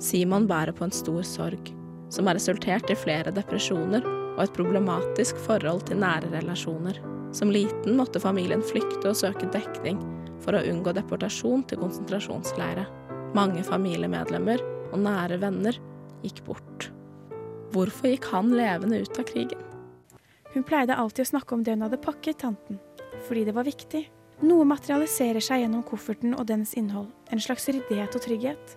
Simon 0.00 0.46
bærer 0.46 0.76
på 0.76 0.84
en 0.84 0.94
stor 0.94 1.24
sorg, 1.24 1.72
som 2.12 2.28
har 2.28 2.36
resultert 2.36 2.90
i 2.92 2.98
flere 2.98 3.32
depresjoner 3.34 4.04
og 4.36 4.42
et 4.44 4.56
problematisk 4.56 5.40
forhold 5.48 5.86
til 5.88 6.02
nære 6.04 6.30
relasjoner. 6.36 7.00
Som 7.34 7.50
liten 7.50 7.96
måtte 7.98 8.22
familien 8.22 8.62
flykte 8.62 9.10
og 9.10 9.18
søke 9.18 9.48
dekning 9.52 9.98
for 10.44 10.56
å 10.56 10.64
unngå 10.70 10.94
deportasjon 10.96 11.64
til 11.66 11.80
konsentrasjonsleire. 11.82 12.86
Mange 13.36 13.64
familiemedlemmer 13.66 14.62
og 14.92 15.00
nære 15.02 15.40
venner 15.42 15.78
gikk 16.22 16.44
bort. 16.46 16.90
Hvorfor 17.74 18.12
gikk 18.12 18.28
han 18.30 18.52
levende 18.54 19.00
ut 19.02 19.18
av 19.18 19.26
krigen? 19.28 19.62
Hun 20.54 20.64
pleide 20.64 20.96
alltid 20.96 21.26
å 21.26 21.30
snakke 21.34 21.56
om 21.56 21.64
det 21.64 21.74
hun 21.74 21.84
hadde 21.84 22.00
pakket, 22.00 22.38
tanten, 22.40 22.78
fordi 23.26 23.44
det 23.44 23.54
var 23.56 23.66
viktig. 23.66 24.06
Noe 24.46 24.64
materialiserer 24.68 25.40
seg 25.44 25.62
gjennom 25.62 25.84
kofferten 25.84 26.34
og 26.36 26.46
dens 26.48 26.74
innhold, 26.76 27.10
en 27.32 27.40
slags 27.42 27.68
ryddighet 27.68 28.16
og 28.16 28.24
trygghet. 28.24 28.76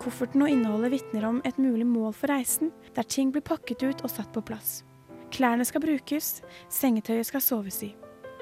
Kofferten 0.00 0.42
og 0.46 0.50
innholdet 0.50 0.94
vitner 0.94 1.26
om 1.28 1.40
et 1.44 1.58
mulig 1.60 1.86
mål 1.86 2.14
for 2.16 2.32
reisen, 2.32 2.72
der 2.96 3.06
ting 3.06 3.30
blir 3.34 3.44
pakket 3.46 3.84
ut 3.84 4.04
og 4.06 4.10
satt 4.10 4.32
på 4.34 4.42
plass. 4.42 4.80
Klærne 5.30 5.64
skal 5.64 5.82
brukes, 5.84 6.40
sengetøyet 6.68 7.28
skal 7.28 7.42
soves 7.44 7.82
i. 7.86 7.94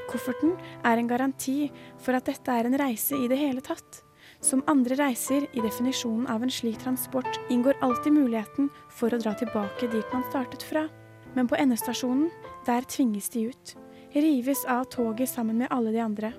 Kofferten 0.09 0.55
er 0.89 0.97
en 0.97 1.09
garanti 1.09 1.71
for 2.01 2.17
at 2.17 2.29
dette 2.29 2.53
er 2.53 2.69
en 2.69 2.79
reise 2.81 3.17
i 3.17 3.29
det 3.29 3.39
hele 3.41 3.61
tatt. 3.65 4.03
Som 4.41 4.63
andre 4.71 4.97
reiser 4.97 5.49
i 5.53 5.65
definisjonen 5.65 6.29
av 6.31 6.45
en 6.45 6.53
slik 6.53 6.79
transport 6.81 7.41
inngår 7.51 7.81
alltid 7.85 8.15
muligheten 8.15 8.71
for 8.89 9.13
å 9.13 9.21
dra 9.21 9.35
tilbake 9.37 9.91
dit 9.93 10.15
man 10.15 10.25
startet 10.31 10.65
fra. 10.65 10.87
Men 11.35 11.51
på 11.51 11.59
endestasjonen, 11.61 12.31
der 12.67 12.87
tvinges 12.89 13.29
de 13.35 13.49
ut. 13.51 13.75
Rives 14.15 14.65
av 14.65 14.87
toget 14.95 15.29
sammen 15.29 15.59
med 15.61 15.73
alle 15.75 15.93
de 15.93 16.01
andre. 16.01 16.33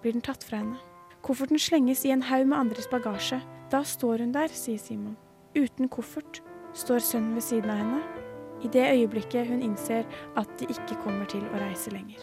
Blir 0.00 0.16
den 0.16 0.24
tatt 0.24 0.46
fra 0.46 0.62
henne. 0.62 0.80
Kofferten 1.22 1.60
slenges 1.60 2.06
i 2.06 2.14
en 2.14 2.24
haug 2.30 2.48
med 2.48 2.58
andres 2.58 2.88
bagasje. 2.90 3.42
Da 3.70 3.84
står 3.84 4.24
hun 4.24 4.32
der, 4.34 4.48
sier 4.48 4.80
Simon. 4.80 5.18
Uten 5.54 5.92
koffert. 5.92 6.40
Står 6.72 7.04
sønnen 7.04 7.36
ved 7.36 7.44
siden 7.44 7.70
av 7.70 7.82
henne. 7.82 8.21
I 8.62 8.70
det 8.70 8.84
øyeblikket 8.92 9.48
hun 9.48 9.62
innser 9.64 10.06
at 10.38 10.50
de 10.60 10.68
ikke 10.70 11.00
kommer 11.02 11.26
til 11.30 11.42
å 11.50 11.60
reise 11.64 11.90
lenger. 11.94 12.22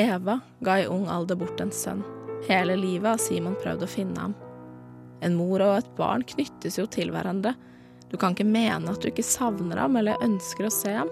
Eva 0.00 0.38
ga 0.64 0.78
i 0.80 0.88
ung 0.88 1.08
alder 1.10 1.38
bort 1.40 1.60
en 1.60 1.72
sønn. 1.74 2.04
Hele 2.48 2.76
livet 2.78 3.08
har 3.08 3.20
Simon 3.20 3.56
prøvd 3.60 3.84
å 3.84 3.90
finne 3.90 4.20
ham. 4.20 4.36
En 5.24 5.36
mor 5.36 5.60
og 5.64 5.80
et 5.80 5.90
barn 5.98 6.24
knyttes 6.24 6.78
jo 6.80 6.86
til 6.88 7.12
hverandre. 7.12 7.54
Du 8.10 8.16
kan 8.20 8.34
ikke 8.34 8.48
mene 8.48 8.92
at 8.92 9.02
du 9.02 9.10
ikke 9.10 9.26
savner 9.26 9.80
ham 9.80 9.98
eller 10.00 10.20
ønsker 10.24 10.68
å 10.68 10.74
se 10.74 10.94
ham. 10.94 11.10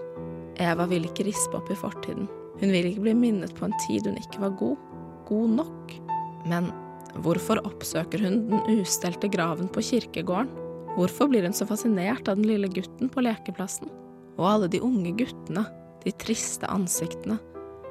Eva 0.58 0.88
vil 0.90 1.06
ikke 1.06 1.28
rispe 1.28 1.58
opp 1.60 1.68
i 1.70 1.78
fortiden. 1.78 2.28
Hun 2.58 2.72
vil 2.74 2.88
ikke 2.88 3.04
bli 3.04 3.14
minnet 3.14 3.54
på 3.58 3.68
en 3.68 3.76
tid 3.86 4.08
hun 4.08 4.18
ikke 4.18 4.42
var 4.42 4.56
god. 4.58 4.80
God 5.28 5.58
nok. 5.60 5.94
Men 6.48 6.72
hvorfor 7.22 7.60
oppsøker 7.68 8.24
hun 8.24 8.40
den 8.50 8.80
ustelte 8.80 9.30
graven 9.30 9.70
på 9.70 9.84
kirkegården? 9.90 10.50
Hvorfor 10.96 11.28
blir 11.30 11.44
hun 11.46 11.54
så 11.54 11.68
fascinert 11.68 12.26
av 12.26 12.40
den 12.40 12.48
lille 12.48 12.70
gutten 12.72 13.12
på 13.12 13.22
lekeplassen? 13.22 13.92
Og 14.38 14.46
alle 14.46 14.68
de 14.70 14.80
unge 14.84 15.12
guttene, 15.18 15.64
de 16.04 16.12
triste 16.22 16.66
ansiktene, 16.70 17.38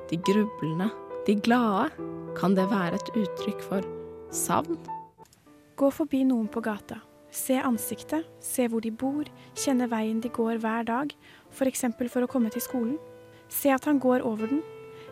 de 0.07 0.19
grublende, 0.23 0.89
de 1.27 1.35
glade. 1.35 1.91
Kan 2.37 2.55
det 2.55 2.69
være 2.71 2.95
et 2.95 3.11
uttrykk 3.17 3.61
for 3.65 3.85
savn? 4.31 4.79
Gå 5.77 5.89
forbi 5.91 6.23
noen 6.25 6.47
på 6.49 6.61
gata. 6.63 7.01
Se 7.33 7.57
ansiktet, 7.59 8.25
se 8.39 8.67
hvor 8.71 8.81
de 8.81 8.91
bor, 8.93 9.27
kjenne 9.57 9.89
veien 9.91 10.21
de 10.23 10.31
går 10.33 10.61
hver 10.63 10.87
dag, 10.87 11.11
f.eks. 11.51 11.83
For, 11.97 12.07
for 12.13 12.25
å 12.25 12.31
komme 12.31 12.49
til 12.53 12.63
skolen. 12.63 12.95
Se 13.51 13.71
at 13.73 13.85
han 13.85 13.99
går 13.99 14.23
over 14.25 14.47
den. 14.49 14.63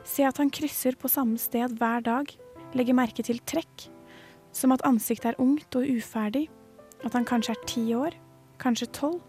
Se 0.07 0.23
at 0.27 0.39
han 0.39 0.51
krysser 0.53 0.95
på 0.99 1.11
samme 1.11 1.37
sted 1.41 1.75
hver 1.79 2.05
dag. 2.05 2.31
Legge 2.75 2.95
merke 2.95 3.25
til 3.25 3.41
trekk. 3.47 3.89
Som 4.55 4.71
at 4.71 4.85
ansiktet 4.87 5.33
er 5.33 5.41
ungt 5.41 5.75
og 5.75 5.87
uferdig. 5.87 6.47
At 7.03 7.13
han 7.17 7.27
kanskje 7.27 7.55
er 7.55 7.65
ti 7.67 7.85
år. 7.97 8.15
Kanskje 8.61 8.91
tolv. 8.95 9.21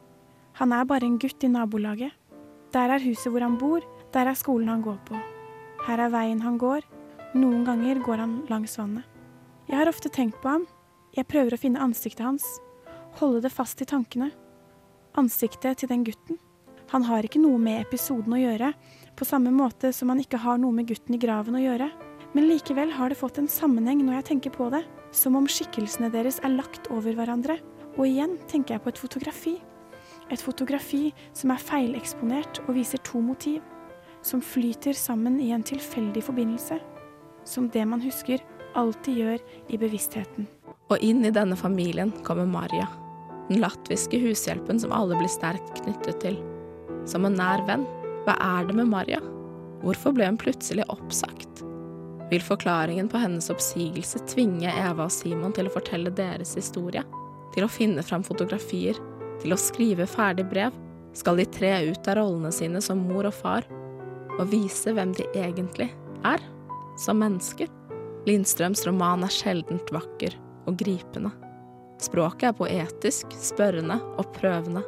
Han 0.57 0.73
er 0.73 0.87
bare 0.88 1.05
en 1.05 1.19
gutt 1.21 1.45
i 1.45 1.51
nabolaget. 1.53 2.14
Der 2.73 2.92
er 2.95 3.03
huset 3.05 3.29
hvor 3.33 3.45
han 3.45 3.59
bor, 3.61 3.85
der 4.12 4.31
er 4.31 4.38
skolen 4.38 4.71
han 4.73 4.85
går 4.85 4.97
på. 5.05 5.19
Her 5.85 6.01
er 6.07 6.12
veien 6.14 6.40
han 6.40 6.57
går. 6.57 6.87
Noen 7.37 7.66
ganger 7.66 8.01
går 8.01 8.23
han 8.23 8.38
langs 8.49 8.79
vannet. 8.81 9.05
Jeg 9.69 9.77
har 9.77 9.90
ofte 9.90 10.09
tenkt 10.09 10.40
på 10.40 10.49
ham. 10.49 10.64
Jeg 11.12 11.29
prøver 11.29 11.53
å 11.53 11.61
finne 11.61 11.83
ansiktet 11.85 12.25
hans. 12.25 12.47
Holde 13.21 13.42
det 13.45 13.53
fast 13.53 13.85
i 13.85 13.88
tankene. 13.88 14.31
Ansiktet 15.21 15.83
til 15.83 15.92
den 15.92 16.05
gutten. 16.09 16.40
Han 16.95 17.05
har 17.05 17.27
ikke 17.27 17.42
noe 17.42 17.61
med 17.61 17.83
episoden 17.83 18.33
å 18.33 18.40
gjøre, 18.40 18.73
på 19.19 19.29
samme 19.29 19.53
måte 19.53 19.92
som 19.92 20.09
han 20.12 20.21
ikke 20.23 20.40
har 20.40 20.61
noe 20.62 20.73
med 20.73 20.88
gutten 20.88 21.16
i 21.16 21.21
graven 21.21 21.59
å 21.59 21.64
gjøre. 21.66 21.90
Men 22.33 22.49
likevel 22.49 22.92
har 22.97 23.12
det 23.12 23.21
fått 23.21 23.40
en 23.42 23.51
sammenheng 23.51 24.01
når 24.07 24.21
jeg 24.21 24.31
tenker 24.33 24.57
på 24.57 24.73
det, 24.73 24.87
som 25.12 25.37
om 25.37 25.49
skikkelsene 25.51 26.12
deres 26.14 26.40
er 26.45 26.57
lagt 26.57 26.88
over 26.95 27.16
hverandre. 27.16 27.59
Og 27.97 28.07
igjen 28.09 28.38
tenker 28.49 28.77
jeg 28.77 28.85
på 28.85 28.95
et 28.95 29.01
fotografi. 29.05 29.59
Et 30.32 30.42
fotografi 30.42 31.12
som 31.36 31.52
er 31.54 31.62
feileksponert 31.62 32.60
og 32.66 32.74
viser 32.78 33.02
to 33.06 33.20
motiv, 33.22 33.62
som 34.26 34.42
flyter 34.42 34.96
sammen 34.96 35.38
i 35.40 35.52
en 35.54 35.62
tilfeldig 35.62 36.24
forbindelse. 36.26 36.80
Som 37.46 37.68
det 37.70 37.84
man 37.86 38.02
husker, 38.02 38.42
alltid 38.74 39.20
gjør 39.22 39.44
i 39.70 39.78
bevisstheten. 39.78 40.48
Og 40.90 41.02
inn 41.02 41.24
i 41.26 41.34
denne 41.34 41.56
familien 41.58 42.12
kommer 42.26 42.46
Maria, 42.46 42.88
den 43.48 43.62
latviske 43.62 44.18
hushjelpen 44.22 44.80
som 44.82 44.94
alle 44.94 45.18
blir 45.18 45.30
sterkt 45.30 45.78
knyttet 45.78 46.20
til. 46.24 46.40
Som 47.06 47.26
en 47.28 47.38
nær 47.38 47.62
venn. 47.68 47.86
Hva 48.26 48.34
er 48.42 48.66
det 48.66 48.74
med 48.74 48.90
Maria? 48.90 49.20
Hvorfor 49.84 50.16
ble 50.16 50.26
hun 50.26 50.38
plutselig 50.40 50.82
oppsagt? 50.90 51.62
Vil 52.32 52.42
forklaringen 52.42 53.06
på 53.06 53.20
hennes 53.22 53.46
oppsigelse 53.52 54.24
tvinge 54.26 54.72
Eva 54.72 55.06
og 55.06 55.14
Simon 55.14 55.54
til 55.54 55.68
å 55.68 55.74
fortelle 55.76 56.10
deres 56.10 56.56
historie? 56.58 57.04
Til 57.54 57.62
å 57.62 57.70
finne 57.70 58.02
fram 58.02 58.26
fotografier? 58.26 58.98
Til 59.42 59.55
å 59.55 59.61
skrive 59.61 60.07
ferdig 60.09 60.46
brev? 60.51 60.75
Skal 61.16 61.40
de 61.40 61.46
tre 61.49 61.72
ut 61.88 62.09
av 62.09 62.18
rollene 62.18 62.53
sine 62.53 62.83
som 62.85 63.01
mor 63.09 63.29
og 63.29 63.35
far? 63.37 63.66
Og 64.37 64.49
vise 64.53 64.92
hvem 64.92 65.14
de 65.16 65.25
egentlig 65.33 65.88
er? 66.29 66.42
Som 67.01 67.20
mennesker? 67.22 67.70
Lindstrøms 68.27 68.83
roman 68.88 69.25
er 69.25 69.33
sjeldent 69.33 69.92
vakker 69.94 70.35
og 70.66 70.77
gripende. 70.81 71.31
Språket 72.03 72.51
er 72.51 72.57
poetisk, 72.59 73.33
spørrende 73.40 73.96
og 74.18 74.33
prøvende, 74.37 74.83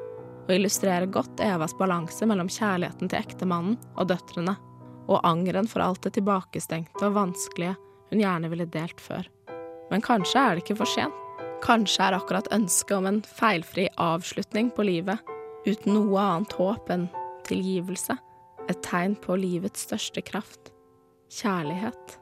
og 0.44 0.50
illustrerer 0.52 1.08
godt 1.12 1.40
Evas 1.44 1.76
balanse 1.78 2.26
mellom 2.28 2.50
kjærligheten 2.52 3.08
til 3.08 3.20
ektemannen 3.20 3.78
og 3.96 4.10
døtrene, 4.10 4.56
og 5.08 5.24
angeren 5.24 5.68
for 5.70 5.84
alt 5.84 6.02
det 6.04 6.18
tilbakestengte 6.18 7.06
og 7.06 7.16
vanskelige 7.16 7.76
hun 8.10 8.20
gjerne 8.20 8.50
ville 8.52 8.68
delt 8.68 9.00
før. 9.00 9.28
Men 9.88 10.04
kanskje 10.04 10.40
er 10.40 10.56
det 10.56 10.64
ikke 10.64 10.80
for 10.82 10.90
sent. 10.90 11.24
Kanskje 11.64 12.06
er 12.06 12.16
akkurat 12.16 12.48
ønsket 12.54 12.96
om 12.96 13.06
en 13.10 13.20
feilfri 13.22 13.88
avslutning 14.00 14.70
på 14.74 14.86
livet, 14.86 15.18
uten 15.66 15.94
noe 15.96 16.22
annet 16.22 16.54
håp 16.56 16.90
enn 16.94 17.08
tilgivelse, 17.48 18.16
et 18.68 18.82
tegn 18.84 19.16
på 19.20 19.36
livets 19.40 19.86
største 19.88 20.22
kraft 20.24 20.72
kjærlighet. 21.32 22.18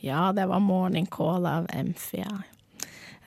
Ja, 0.00 0.32
det 0.32 0.46
var 0.46 0.60
'Morning 0.60 1.06
Call' 1.06 1.46
av 1.46 1.66
MFI. 1.72 2.24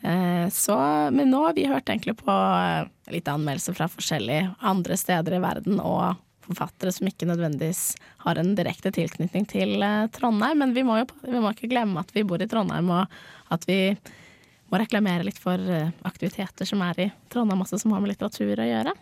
Eh, 0.01 0.49
så, 0.49 0.75
men 1.11 1.29
nå 1.31 1.45
har 1.45 1.53
vi 1.53 1.67
hørt 1.67 1.89
egentlig 1.89 2.17
på 2.17 2.31
eh, 2.31 2.87
litt 3.13 3.27
anmeldelser 3.27 3.73
fra 3.77 3.87
forskjellige 3.87 4.55
andre 4.59 4.97
steder 4.97 5.37
i 5.37 5.43
verden, 5.43 5.79
og 5.79 6.15
forfattere 6.45 6.93
som 6.95 7.08
ikke 7.10 7.27
nødvendigvis 7.29 7.93
har 8.25 8.39
en 8.39 8.53
direkte 8.58 8.91
tilknytning 8.95 9.47
til 9.49 9.82
eh, 9.84 10.10
Trondheim. 10.15 10.60
Men 10.63 10.75
vi 10.75 10.86
må 10.88 10.99
jo 11.01 11.08
vi 11.23 11.39
må 11.39 11.53
ikke 11.53 11.71
glemme 11.71 12.03
at 12.03 12.13
vi 12.15 12.25
bor 12.27 12.43
i 12.43 12.49
Trondheim, 12.49 12.91
og 12.93 13.53
at 13.53 13.65
vi 13.69 13.79
må 14.71 14.82
reklamere 14.82 15.25
litt 15.27 15.39
for 15.41 15.60
aktiviteter 16.08 16.65
som 16.65 16.82
er 16.86 17.01
i 17.06 17.10
Trondheim 17.34 17.62
også, 17.62 17.82
som 17.82 17.93
har 17.93 18.01
med 18.01 18.15
litteratur 18.15 18.58
å 18.58 18.69
gjøre. 18.69 18.95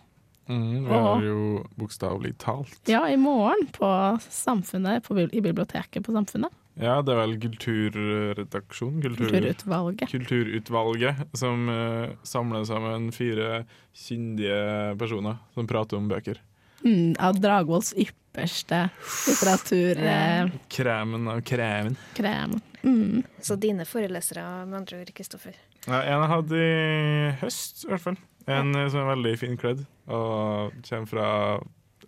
Mm, 0.50 0.84
vi 0.84 0.90
har 0.90 1.22
jo 1.24 1.42
bokstavelig 1.78 2.34
talt. 2.42 2.80
Ja, 2.90 3.04
i 3.08 3.16
morgen 3.16 3.68
på 3.72 3.88
Samfunnet, 4.28 5.04
på, 5.06 5.16
i 5.20 5.40
biblioteket 5.40 6.04
på 6.04 6.12
Samfunnet. 6.12 6.52
Ja, 6.80 7.02
det 7.04 7.12
er 7.12 7.20
vel 7.20 7.34
Kulturredaksjonen? 7.40 9.02
Kultur, 9.04 9.28
Kulturutvalget. 9.28 10.08
Kulturutvalget 10.10 11.36
som 11.36 11.68
uh, 11.68 12.14
samler 12.24 12.64
sammen 12.68 13.10
fire 13.12 13.64
kyndige 13.92 14.96
personer 15.00 15.36
som 15.54 15.68
prater 15.68 16.00
om 16.00 16.08
bøker. 16.08 16.40
Mm, 16.84 17.14
av 17.18 17.40
Dragvolls 17.40 17.92
ypperste 17.96 18.88
litteratur... 19.28 19.98
Uh, 20.02 20.50
kremen 20.68 21.28
av 21.28 21.42
kremen. 21.46 21.96
Kremen. 22.14 22.60
Mm. 22.82 23.22
Så 23.40 23.56
dine 23.56 23.86
forelesere, 23.86 24.44
med 24.66 24.82
andre 24.82 25.02
ord, 25.02 25.12
Kristoffer? 25.14 25.54
Ja, 25.86 26.00
en 26.02 26.22
jeg 26.22 26.30
hadde 26.32 26.64
i 26.64 27.30
høst, 27.42 27.84
i 27.84 27.92
hvert 27.92 28.04
fall. 28.04 28.18
En 28.50 28.74
ja. 28.74 28.88
som 28.90 29.04
er 29.04 29.12
veldig 29.12 29.36
fin 29.38 29.54
kledd 29.58 29.84
og 30.10 30.74
kommer 30.88 31.06
fra 31.10 31.28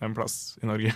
en 0.02 0.14
plass 0.14 0.58
i 0.62 0.66
Norge. 0.66 0.90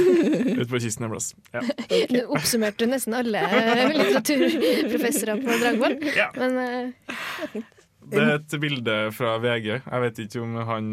Ute 0.60 0.68
på 0.70 0.80
kysten 0.80 1.08
en 1.08 1.14
plass. 1.14 1.32
Ja. 1.54 1.62
Okay. 1.74 2.06
Du 2.10 2.20
oppsummerte 2.36 2.86
nesten 2.90 3.16
alle 3.18 3.42
litteraturprofessorer 3.98 5.42
på 5.42 5.58
Dragvoll, 5.62 5.98
ja. 6.14 6.30
men 6.38 6.60
uh, 6.60 7.62
det 8.04 8.20
er 8.20 8.34
et 8.36 8.56
bilde 8.60 8.96
fra 9.16 9.36
VG. 9.40 9.68
Jeg 9.80 10.02
vet 10.02 10.18
ikke 10.26 10.42
om 10.44 10.56
han 10.68 10.88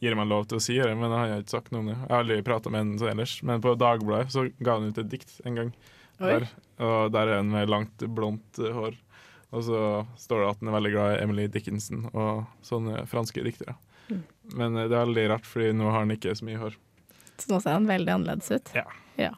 gir 0.00 0.16
meg 0.16 0.30
lov 0.30 0.46
til 0.48 0.58
å 0.58 0.64
si 0.64 0.78
det, 0.80 0.92
men 0.96 1.12
han 1.12 1.18
har 1.18 1.42
ikke 1.42 1.58
sagt 1.58 1.70
noe 1.74 1.82
om 1.82 1.90
det. 1.90 1.98
Jeg 1.98 2.08
har 2.08 2.24
aldri 2.24 2.40
prata 2.46 2.72
med 2.72 2.84
han 2.84 3.12
ellers, 3.12 3.36
men 3.46 3.62
på 3.64 3.74
Dagbladet 3.78 4.32
så 4.32 4.46
ga 4.58 4.78
han 4.78 4.88
ut 4.88 5.00
et 5.02 5.10
dikt 5.12 5.36
en 5.44 5.58
gang. 5.60 5.72
Der, 6.20 6.46
og 6.84 7.12
der 7.14 7.30
er 7.30 7.40
han 7.40 7.52
med 7.52 7.70
langt, 7.72 8.04
blondt 8.16 8.60
hår. 8.60 8.96
Og 9.50 9.64
så 9.66 9.78
står 10.20 10.42
det 10.42 10.50
at 10.50 10.60
han 10.60 10.70
er 10.70 10.76
veldig 10.76 10.92
glad 10.94 11.12
i 11.14 11.22
Emily 11.24 11.46
Dickinson 11.50 12.04
og 12.12 12.44
sånne 12.64 13.04
franske 13.10 13.42
diktere. 13.44 13.74
Mm. 14.10 14.22
Men 14.60 14.76
eh, 14.76 14.88
det 14.90 14.96
er 14.96 15.08
veldig 15.08 15.26
rart, 15.32 15.46
Fordi 15.46 15.72
nå 15.76 15.90
har 15.90 16.04
han 16.04 16.14
ikke 16.14 16.34
så 16.38 16.46
mye 16.46 16.60
hår. 16.60 16.76
Så 17.40 17.50
nå 17.50 17.60
ser 17.62 17.78
han 17.78 17.88
veldig 17.88 18.14
annerledes 18.14 18.50
ut? 18.52 18.74
Ja. 18.76 18.84
ja. 19.18 19.32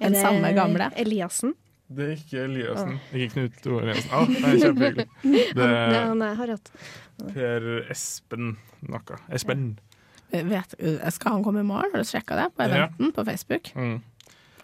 Den 0.00 0.16
samme 0.18 0.52
gamle? 0.56 0.88
Eliassen? 0.98 1.54
Det 1.92 2.06
er 2.08 2.12
ikke 2.16 2.44
Eliassen. 2.46 2.96
Oh. 2.96 3.14
Ikke 3.18 3.32
Knut 3.36 3.66
Ove 3.68 3.84
Eliassen. 3.84 4.12
Ah, 4.16 4.28
det 4.32 4.42
er 4.48 4.60
kjempehyggelig. 4.64 5.06
Det 5.58 5.66
er 5.68 7.32
Per 7.36 7.66
Espen 7.92 8.54
noe. 8.88 9.18
Espen. 9.30 9.66
Vet, 10.32 10.74
skal 11.12 11.36
han 11.36 11.44
komme 11.44 11.60
i 11.60 11.66
morgen? 11.68 11.92
Har 11.92 12.00
du 12.02 12.08
sjekka 12.08 12.38
det 12.38 12.48
på 12.56 12.64
eventen 12.64 13.10
ja. 13.10 13.14
på 13.16 13.24
Facebook? 13.28 13.72
Mm. 13.76 14.00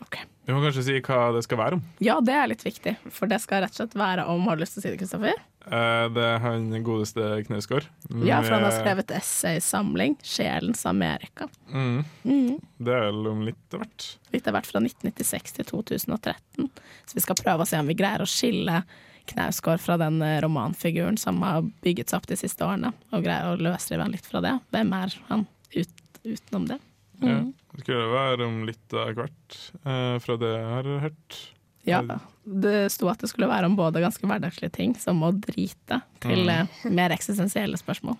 Okay. 0.06 0.24
Du 0.48 0.54
må 0.56 0.62
kanskje 0.64 0.86
si 0.86 0.96
hva 1.04 1.28
det 1.36 1.42
skal 1.44 1.60
være 1.60 1.76
om? 1.76 1.84
Ja, 2.00 2.14
det 2.24 2.32
er 2.32 2.48
litt 2.48 2.64
viktig. 2.64 2.94
For 3.12 3.28
det 3.28 3.42
skal 3.44 3.66
rett 3.66 3.74
og 3.74 3.82
slett 3.82 3.96
være 3.98 4.24
om 4.32 4.46
Har 4.48 4.56
du 4.56 4.64
lyst 4.64 4.78
til 4.78 4.80
å 4.80 4.86
si 4.86 4.92
det, 4.94 5.00
Kristoffer? 5.02 5.42
Eh, 5.68 6.04
det 6.14 6.24
er 6.24 6.38
han 6.40 6.70
godeste 6.86 7.26
Knausgård. 7.44 7.88
Ja, 8.24 8.38
for 8.40 8.56
han 8.56 8.64
har 8.64 8.76
skrevet 8.78 9.12
essaysamling 9.12 10.16
'Sjelens 10.22 10.86
Amerika'. 10.88 11.50
Mm. 11.68 12.04
Mm. 12.24 12.56
Det 12.78 12.94
er 12.94 13.04
vel 13.10 13.28
om 13.28 13.44
litt 13.44 13.76
av 13.76 13.84
hvert? 13.84 14.06
Litt 14.32 14.48
av 14.48 14.56
hvert 14.56 14.70
fra 14.70 14.80
1996 14.80 15.58
til 15.58 15.68
2013. 15.68 16.70
Så 17.04 17.18
vi 17.18 17.26
skal 17.26 17.36
prøve 17.42 17.66
å 17.66 17.68
se 17.68 17.80
om 17.80 17.90
vi 17.90 17.98
greier 17.98 18.24
å 18.24 18.30
skille 18.30 18.82
Knausgård 19.28 19.84
fra 19.84 19.98
den 20.00 20.22
eh, 20.24 20.40
romanfiguren 20.40 21.20
som 21.20 21.42
har 21.44 21.68
bygget 21.84 22.08
seg 22.08 22.22
opp 22.22 22.32
de 22.32 22.40
siste 22.40 22.64
årene, 22.64 22.94
og 23.12 23.26
greier 23.26 23.52
å 23.52 23.60
løsrive 23.60 24.06
han 24.06 24.16
litt 24.16 24.24
fra 24.24 24.40
det. 24.40 24.56
Hvem 24.72 24.96
er 24.96 25.20
han 25.28 25.44
ut, 25.74 26.20
utenom 26.24 26.68
det? 26.68 26.78
Mm. 27.22 27.28
Ja. 27.30 27.38
Det 27.74 27.84
skulle 27.84 28.10
være 28.12 28.46
om 28.46 28.58
litt 28.66 28.94
av 28.96 29.12
hvert, 29.18 29.58
eh, 29.84 30.16
fra 30.22 30.36
det 30.40 30.52
jeg 30.54 30.68
har 30.72 30.90
hørt. 31.04 31.38
Ja, 31.86 32.02
det 32.48 32.88
sto 32.92 33.08
at 33.10 33.20
det 33.20 33.28
skulle 33.28 33.48
være 33.50 33.68
om 33.68 33.74
både 33.76 34.00
ganske 34.00 34.24
hverdagslige 34.26 34.72
ting, 34.72 34.94
som 34.98 35.20
å 35.24 35.30
drite, 35.36 36.00
til 36.22 36.46
mm. 36.48 36.48
Eh, 36.48 36.86
mer 36.96 37.12
eksistensielle 37.14 37.76
spørsmål. 37.78 38.16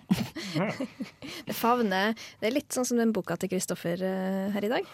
Ja. 0.55 0.67
det 1.47 1.55
favner 1.57 2.13
Det 2.39 2.47
er 2.47 2.53
litt 2.55 2.71
sånn 2.71 2.85
som 2.87 2.99
den 3.01 3.11
boka 3.15 3.35
til 3.41 3.51
Kristoffer 3.51 3.99
uh, 3.99 4.51
her 4.53 4.67
i 4.67 4.69
dag. 4.71 4.91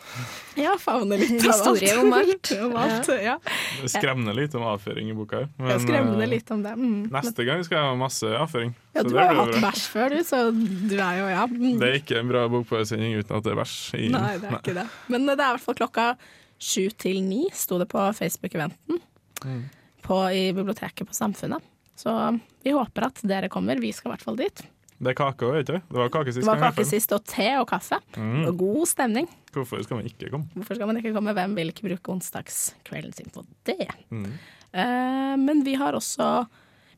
Ja, 0.58 0.78
favner 0.82 1.20
litt 1.20 1.36
av 1.44 1.52
Historie 1.52 1.98
om 2.02 2.16
alt. 2.16 2.54
om 2.66 2.78
alt 2.80 3.12
ja. 3.22 3.36
Det 3.82 3.92
skremmer 3.94 4.38
litt 4.38 4.56
om 4.58 4.66
avføring 4.72 5.12
i 5.12 5.18
boka 5.18 5.44
her. 5.44 5.52
Men, 5.60 5.84
skremmer 5.84 6.32
litt 6.32 6.56
om 6.56 6.64
det. 6.66 6.74
Mm. 6.80 7.12
Neste 7.14 7.48
gang 7.48 7.66
skal 7.68 7.82
jeg 7.82 7.92
ha 7.92 8.00
masse 8.00 8.32
avføring. 8.40 8.74
Ja, 8.96 9.04
du 9.04 9.20
har 9.20 9.34
jo 9.34 9.44
hatt 9.44 9.60
bæsj 9.68 9.84
før, 9.92 10.16
du, 10.16 10.24
så 10.26 10.42
du 10.56 10.96
er 10.96 11.20
jo 11.20 11.28
ja. 11.34 11.44
Mm. 11.52 11.76
Det 11.84 11.92
er 11.92 12.00
ikke 12.00 12.24
en 12.24 12.32
bra 12.32 12.48
bokpåsending 12.56 13.20
uten 13.20 13.38
at 13.38 13.46
det 13.46 13.54
er 13.54 13.62
bæsj 13.62 13.78
i. 14.00 14.10
Nei, 14.16 14.34
det 14.40 14.50
er 14.50 14.60
ikke 14.62 14.80
det. 14.80 14.90
Men 15.12 15.28
det 15.28 15.38
er 15.38 15.44
i 15.44 15.58
hvert 15.58 15.68
fall 15.68 15.80
klokka 15.84 16.10
sju 16.66 16.90
til 16.98 17.22
ni, 17.26 17.46
sto 17.54 17.78
det 17.82 17.88
på 17.92 18.02
Facebook-eventen 18.18 19.02
mm. 19.46 19.64
i 20.34 20.44
biblioteket 20.56 21.08
på 21.08 21.16
Samfunnet. 21.16 21.64
Så 21.96 22.12
vi 22.66 22.74
håper 22.76 23.08
at 23.08 23.22
dere 23.24 23.50
kommer. 23.52 23.80
Vi 23.80 23.94
skal 23.96 24.10
i 24.10 24.16
hvert 24.16 24.26
fall 24.26 24.40
dit. 24.40 24.66
Det 24.96 25.12
er 25.12 25.18
kake 25.18 25.48
òg, 25.48 25.58
ikke 25.60 25.80
Det 25.80 26.00
var 26.00 26.12
kake 26.12 26.32
sist. 26.32 26.42
Det 26.44 26.50
var 26.50 26.62
kake 26.70 26.86
sist, 26.88 27.14
og 27.16 27.24
te 27.28 27.48
og 27.60 27.66
kaffe. 27.68 28.00
Mm. 28.16 28.46
Og 28.48 28.60
god 28.60 28.86
stemning. 28.88 29.28
Hvorfor 29.56 29.82
skal 29.84 30.00
man 30.00 30.08
ikke 30.08 30.30
komme? 30.32 30.48
Hvorfor 30.56 30.78
skal 30.78 30.90
man 30.90 31.00
ikke 31.00 31.12
komme? 31.16 31.36
Hvem 31.36 31.56
vil 31.58 31.72
ikke 31.72 31.88
bruke 31.90 32.14
onsdagskvelden 32.16 33.16
sin 33.16 33.32
på 33.32 33.44
det? 33.68 33.90
Mm. 34.10 34.30
Uh, 34.76 35.36
men 35.40 35.64
vi 35.68 35.76
har 35.80 35.96
også 35.96 36.46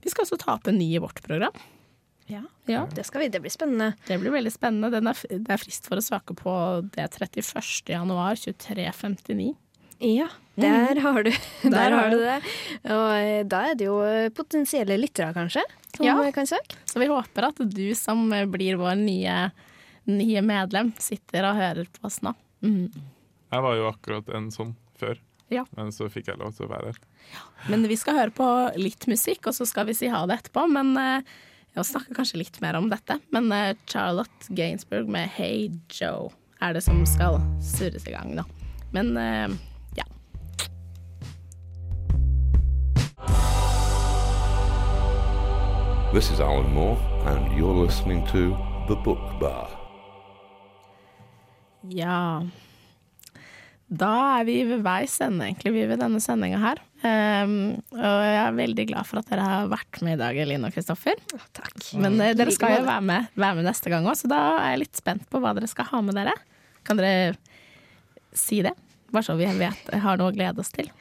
Vi 0.01 0.09
skal 0.13 0.23
også 0.23 0.37
ta 0.41 0.53
opp 0.55 0.69
en 0.69 0.77
ny 0.77 0.91
i 0.95 1.01
vårt 1.01 1.19
program. 1.25 1.57
Ja, 2.27 2.41
ja, 2.67 2.81
det 2.95 3.05
skal 3.07 3.23
vi. 3.23 3.29
Det 3.31 3.39
blir 3.39 3.51
spennende. 3.51 3.93
Det 4.07 4.17
blir 4.19 4.33
veldig 4.35 4.51
spennende. 4.51 4.99
Er, 4.99 5.21
det 5.31 5.53
er 5.53 5.61
frist 5.61 5.87
for 5.87 5.99
å 5.99 6.03
svake 6.03 6.35
på 6.35 6.53
det 6.91 7.07
31. 7.15 7.87
januar 7.87 8.35
23.59. 8.35 9.53
Ja, 10.03 10.27
der 10.55 10.91
mm. 10.91 11.03
har 11.03 11.23
du, 11.23 11.31
der 11.63 11.91
har 11.95 12.09
du 12.11 12.17
det. 12.21 12.37
Og 12.83 13.13
eh, 13.15 13.43
da 13.49 13.63
er 13.69 13.77
det 13.79 13.87
jo 13.87 14.01
eh, 14.05 14.27
potensielle 14.35 14.97
lyttere, 14.99 15.31
kanskje, 15.33 15.63
som 15.95 16.05
ja. 16.05 16.17
kan 16.35 16.49
søke. 16.49 16.77
Så 16.85 17.01
vi 17.01 17.07
håper 17.09 17.47
at 17.49 17.63
du 17.63 17.87
som 17.97 18.27
blir 18.51 18.77
vår 18.77 18.99
nye, 18.99 19.37
nye 20.11 20.43
medlem, 20.45 20.91
sitter 21.01 21.49
og 21.49 21.57
hører 21.57 21.89
på 21.95 22.05
oss 22.11 22.19
nå. 22.25 22.35
Mm. 22.61 22.91
Jeg 23.55 23.65
var 23.65 23.79
jo 23.79 23.89
akkurat 23.89 24.29
en 24.37 24.51
sånn 24.53 24.75
før, 24.99 25.17
ja. 25.53 25.63
men 25.79 25.89
så 25.95 26.11
fikk 26.11 26.29
jeg 26.29 26.41
lov 26.43 26.53
til 26.57 26.67
å 26.67 26.71
være 26.75 26.91
her. 26.91 27.01
Ja. 27.33 27.43
Men 27.71 27.87
vi 27.89 27.97
skal 27.97 28.19
høre 28.19 28.35
på 28.35 28.47
litt 28.77 29.07
musikk, 29.09 29.47
og 29.49 29.57
så 29.57 29.65
skal 29.65 29.87
vi 29.89 29.97
si 29.97 30.11
ha 30.13 30.25
det 30.29 30.41
etterpå. 30.41 30.67
Men 30.69 30.93
jeg 31.75 31.85
snakker 31.85 32.17
kanskje 32.17 32.41
litt 32.41 32.59
mer 32.63 32.77
om 32.79 32.89
dette, 32.91 33.19
men 33.33 33.49
uh, 33.51 33.73
Charlotte 33.89 34.53
Gainsbourg 34.57 35.09
med 35.11 35.29
Hey 35.35 35.69
Joe 35.93 36.31
er 36.61 36.73
det 36.73 36.83
som 36.85 37.03
skal 37.05 37.39
surres 37.61 38.07
i 38.09 38.13
gang 38.15 38.33
nå. 38.37 38.45
Men 38.95 39.13
uh, 39.17 39.51
ja. 39.97 40.05
This 46.13 46.31
is 46.31 46.39
Alan 46.39 46.73
Moore, 46.73 46.97
and 47.27 47.51
you're 47.57 47.85
listening 47.85 48.25
to 48.27 48.55
The 48.87 48.95
Book 48.95 49.39
Bar. 49.39 49.69
Ja 51.89 52.41
Da 53.87 54.11
er 54.39 54.47
vi 54.47 54.57
ved 54.67 54.81
veis 54.83 55.13
ende, 55.23 55.45
egentlig, 55.47 55.71
vi 55.77 55.85
ved 55.87 56.01
denne 56.01 56.19
sendinga 56.19 56.59
her. 56.59 56.81
Um, 56.99 57.77
og 57.95 58.17
jeg 58.25 58.39
er 58.41 58.57
veldig 58.57 58.85
glad 58.89 59.07
for 59.07 59.21
at 59.21 59.29
dere 59.31 59.45
har 59.47 59.69
vært 59.71 60.01
med 60.03 60.17
i 60.17 60.19
dag, 60.19 60.39
Eline 60.43 60.67
og 60.67 60.75
Kristoffer. 60.75 61.15
takk. 61.55 61.77
Men 61.95 62.17
uh, 62.19 62.33
dere 62.35 62.51
skal 62.51 62.81
jo 62.81 62.87
være 62.87 63.05
med, 63.07 63.29
være 63.39 63.59
med, 63.59 63.67
neste 63.69 63.93
gang 63.93 64.09
òg, 64.09 64.17
så 64.19 64.27
da 64.31 64.41
er 64.57 64.73
jeg 64.73 64.81
litt 64.83 64.99
spent 64.99 65.23
på 65.31 65.39
hva 65.39 65.55
dere 65.55 65.71
skal 65.71 65.87
ha 65.93 66.01
med 66.03 66.19
dere. 66.19 66.35
Kan 66.87 66.99
dere 66.99 67.37
si 68.35 68.59
det? 68.65 68.75
Bare 69.13 69.23
så 69.23 69.37
vi 69.39 69.47
vet, 69.55 69.87
har 70.03 70.19
noe 70.19 70.33
å 70.33 70.35
glede 70.35 70.59
oss 70.59 70.73
til. 70.75 70.91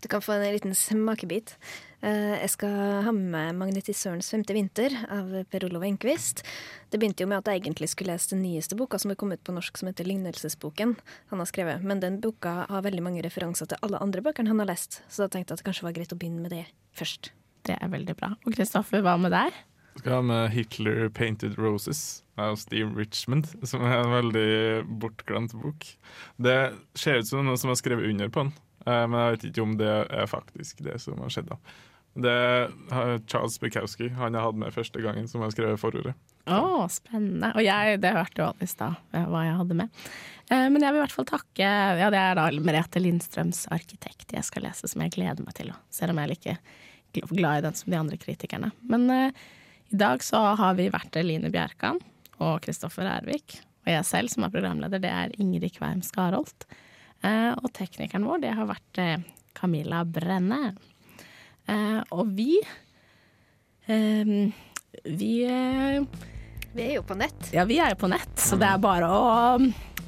Du 0.00 0.08
kan 0.08 0.24
få 0.24 0.38
en 0.38 0.48
liten 0.48 0.72
smakebit. 0.72 1.58
Eh, 2.02 2.40
Jeg 2.40 2.50
skal 2.50 3.02
ha 3.04 3.12
med 3.12 3.54
'Magnetisørens 3.54 4.30
femte 4.32 4.54
vinter' 4.56 4.94
av 5.10 5.44
Per 5.50 5.64
Olov 5.66 5.82
Enquist. 5.84 6.42
Det 6.90 6.98
begynte 6.98 7.20
jo 7.20 7.26
med 7.26 7.38
at 7.38 7.52
jeg 7.52 7.60
egentlig 7.60 7.90
skulle 7.90 8.14
lese 8.14 8.30
den 8.30 8.42
nyeste 8.42 8.74
boka 8.76 8.98
som 8.98 9.10
er 9.10 9.16
kommet 9.16 9.44
på 9.44 9.52
norsk, 9.52 9.76
som 9.76 9.88
heter 9.88 10.04
'Lignelsesboken'. 10.04 10.96
han 11.30 11.38
har 11.38 11.46
skrevet. 11.46 11.82
Men 11.82 12.00
den 12.00 12.20
boka 12.20 12.66
har 12.68 12.82
veldig 12.82 13.02
mange 13.02 13.22
referanser 13.22 13.66
til 13.68 13.78
alle 13.82 13.98
andre 14.00 14.22
bøkene 14.22 14.48
han 14.48 14.58
har 14.58 14.66
lest, 14.66 15.02
så 15.10 15.28
da 15.28 15.28
tenkte 15.28 15.52
jeg 15.52 15.58
at 15.58 15.64
det 15.64 15.64
kanskje 15.64 15.82
var 15.82 15.92
greit 15.92 16.12
å 16.12 16.18
begynne 16.18 16.40
med 16.40 16.50
det 16.50 16.66
først. 16.96 17.30
Det 17.64 17.76
er 17.80 17.88
veldig 17.88 18.16
bra. 18.16 18.34
Og 18.46 18.54
Kristoffer, 18.54 19.02
hva 19.02 19.18
med 19.20 19.32
deg? 19.32 19.52
Jeg 19.52 19.98
Skal 19.98 20.12
ha 20.12 20.22
med 20.22 20.50
'Hitler 20.52 21.08
Painted 21.10 21.56
Roses' 21.58 22.22
av 22.38 22.56
Steve 22.56 22.94
Richmond, 22.96 23.46
som 23.68 23.82
er 23.82 24.00
en 24.00 24.10
veldig 24.32 24.98
bortglemt 24.98 25.52
bok. 25.52 25.84
Det 26.40 26.72
ser 26.94 27.18
ut 27.18 27.26
som 27.26 27.44
noe 27.44 27.56
som 27.58 27.68
er 27.70 27.74
skrevet 27.74 28.08
under 28.08 28.28
på 28.28 28.44
den, 28.44 28.52
eh, 28.86 29.06
men 29.06 29.12
jeg 29.12 29.32
vet 29.38 29.52
ikke 29.52 29.62
om 29.62 29.76
det 29.76 30.10
er 30.10 30.26
faktisk 30.26 30.76
det 30.82 30.98
som 30.98 31.18
har 31.18 31.28
skjedd. 31.28 31.48
da. 31.50 31.56
Det 32.20 32.32
er 32.32 33.22
Charles 33.30 33.58
Bukowski, 33.62 34.10
han 34.18 34.36
jeg 34.36 34.44
hadde 34.44 34.62
med 34.62 34.74
første 34.74 35.02
gangen, 35.04 35.28
som 35.30 35.44
har 35.44 35.52
skrevet 35.54 35.80
forordet. 35.80 36.14
Å, 36.50 36.86
spennende. 36.90 37.52
Og 37.54 37.62
jeg, 37.64 38.00
det 38.02 38.12
hørte 38.16 38.40
jo 38.42 38.48
alle 38.48 38.66
i 38.66 38.70
stad, 38.70 38.96
eh, 39.14 39.26
hva 39.28 39.44
jeg 39.46 39.58
hadde 39.60 39.76
med. 39.82 40.02
Eh, 40.50 40.66
Men 40.72 40.82
jeg 40.82 40.92
vil 40.92 41.00
i 41.00 41.04
hvert 41.04 41.14
fall 41.14 41.28
takke 41.28 41.70
Ja, 42.00 42.10
det 42.10 42.18
er 42.18 42.38
da 42.38 42.48
Merete 42.64 43.02
Lindstrøms 43.02 43.66
'Arkitekt' 43.70 44.34
jeg 44.34 44.44
skal 44.44 44.64
lese, 44.66 44.88
som 44.88 45.02
jeg 45.04 45.14
gleder 45.14 45.44
meg 45.44 45.54
til. 45.54 45.72
Selv 45.90 46.10
om 46.14 46.18
jeg 46.18 46.30
er 46.30 46.34
like 46.34 46.58
glad 47.28 47.58
i 47.58 47.66
den 47.68 47.74
som 47.74 47.90
de 47.90 47.98
andre 47.98 48.16
kritikerne. 48.16 48.70
Men 48.82 49.10
eh, 49.10 49.30
i 49.90 49.96
dag 49.96 50.22
så 50.22 50.54
har 50.56 50.74
vi 50.78 50.90
vært 50.90 51.18
Line 51.24 51.50
Bjerkan 51.50 51.98
og 52.38 52.60
Kristoffer 52.62 53.08
Ervik. 53.10 53.60
Og 53.86 53.92
jeg 53.92 54.04
selv 54.06 54.30
som 54.32 54.44
er 54.44 54.52
programleder, 54.54 55.00
det 55.02 55.10
er 55.10 55.34
Ingrid 55.40 55.72
Kveim 55.76 56.02
Skarholt. 56.04 56.66
Eh, 57.22 57.52
og 57.52 57.72
teknikeren 57.76 58.24
vår, 58.28 58.42
det 58.44 58.54
har 58.56 58.68
vært 58.70 59.00
eh, 59.02 59.22
Camilla 59.56 60.04
Brenne. 60.04 60.74
Eh, 61.70 62.00
og 62.16 62.30
vi 62.34 62.56
eh, 63.86 64.32
Vi 65.06 65.30
eh, 65.46 66.02
Vi 66.74 66.82
er 66.88 66.94
jo 66.96 67.02
på 67.06 67.16
nett. 67.18 67.50
ja, 67.54 67.64
vi 67.66 67.78
er 67.82 67.94
jo 67.94 68.00
på 68.04 68.10
nett, 68.10 68.32
så 68.38 68.58
det 68.60 68.68
er 68.70 68.78
bare 68.82 69.06
å, 69.10 69.58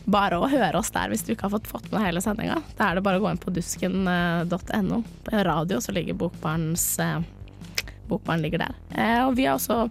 bare 0.06 0.38
å 0.38 0.48
høre 0.50 0.78
oss 0.78 0.92
der 0.94 1.10
hvis 1.10 1.24
du 1.26 1.32
ikke 1.34 1.48
har 1.48 1.54
fått 1.56 1.66
fått 1.70 1.88
med 1.92 2.04
hele 2.04 2.22
sendinga. 2.22 2.60
Da 2.78 2.90
er 2.90 2.98
det 2.98 3.02
bare 3.06 3.18
å 3.18 3.24
gå 3.24 3.30
inn 3.32 3.40
på 3.42 3.50
dusken.no. 3.54 5.02
På 5.26 5.42
radio 5.50 5.80
så 5.82 5.94
ligger 5.96 6.18
Bokbarns 6.20 6.86
eh, 7.02 7.18
Bokbarn 8.10 8.42
ligger 8.44 8.62
der. 8.66 8.74
Eh, 8.94 9.20
og 9.26 9.34
vi 9.38 9.46
har 9.48 9.58
også 9.58 9.88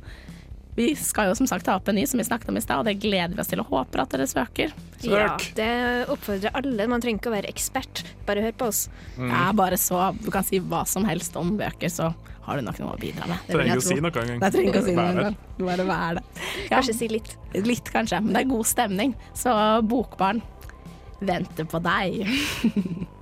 Vi 0.76 0.96
skal 0.96 1.28
jo 1.30 1.36
som 1.36 1.48
sagt 1.50 1.66
ta 1.68 1.76
opp 1.76 1.90
en 1.92 1.98
ny 2.00 2.06
som 2.08 2.22
vi 2.22 2.24
snakket 2.24 2.50
om 2.50 2.58
i 2.58 2.64
stad, 2.64 2.80
og 2.80 2.88
det 2.88 2.96
gleder 3.04 3.36
vi 3.36 3.44
oss 3.44 3.52
til 3.52 3.60
og 3.60 3.72
håper 3.74 4.06
at 4.06 4.14
dere 4.14 4.28
søker. 4.30 4.72
Ja, 5.04 5.36
det 5.58 5.70
oppfordrer 6.14 6.56
alle. 6.56 6.88
Man 6.88 7.04
trenger 7.04 7.20
ikke 7.20 7.32
å 7.32 7.36
være 7.36 7.52
ekspert, 7.52 8.04
bare 8.28 8.46
hør 8.46 8.56
på 8.56 8.70
oss. 8.72 8.86
Mm. 9.18 9.30
Ja, 9.34 9.46
bare 9.58 9.80
så 9.82 10.12
Du 10.22 10.30
kan 10.32 10.48
si 10.48 10.62
hva 10.64 10.86
som 10.88 11.08
helst 11.10 11.36
om 11.40 11.58
bøker, 11.60 11.92
så 11.92 12.14
har 12.46 12.58
du 12.58 12.66
nok 12.66 12.80
noe 12.82 12.96
å 12.96 13.00
bidra 13.02 13.28
med. 13.30 13.44
Det 13.46 13.58
Trenger 13.58 13.76
ikke 13.76 13.84
å 13.84 13.90
si 13.90 14.00
noe 14.00 14.24
engang. 14.24 14.42
Nei, 14.42 14.52
trenger 14.56 14.72
ikke 14.72 14.82
å 14.82 14.88
si 14.88 14.96
noe 14.98 15.10
engang. 15.12 15.40
Bare 15.62 15.88
vær 15.92 16.18
det. 16.18 16.26
Ja. 16.42 16.70
Kanskje 16.78 16.98
si 16.98 17.12
litt. 17.12 17.36
Litt, 17.54 17.92
kanskje. 17.94 18.24
Men 18.24 18.34
det 18.34 18.46
er 18.46 18.52
god 18.56 18.70
stemning. 18.72 19.16
Så 19.38 19.54
Bokbarn 19.86 20.42
venter 21.22 21.68
på 21.70 21.84
deg. 21.84 22.24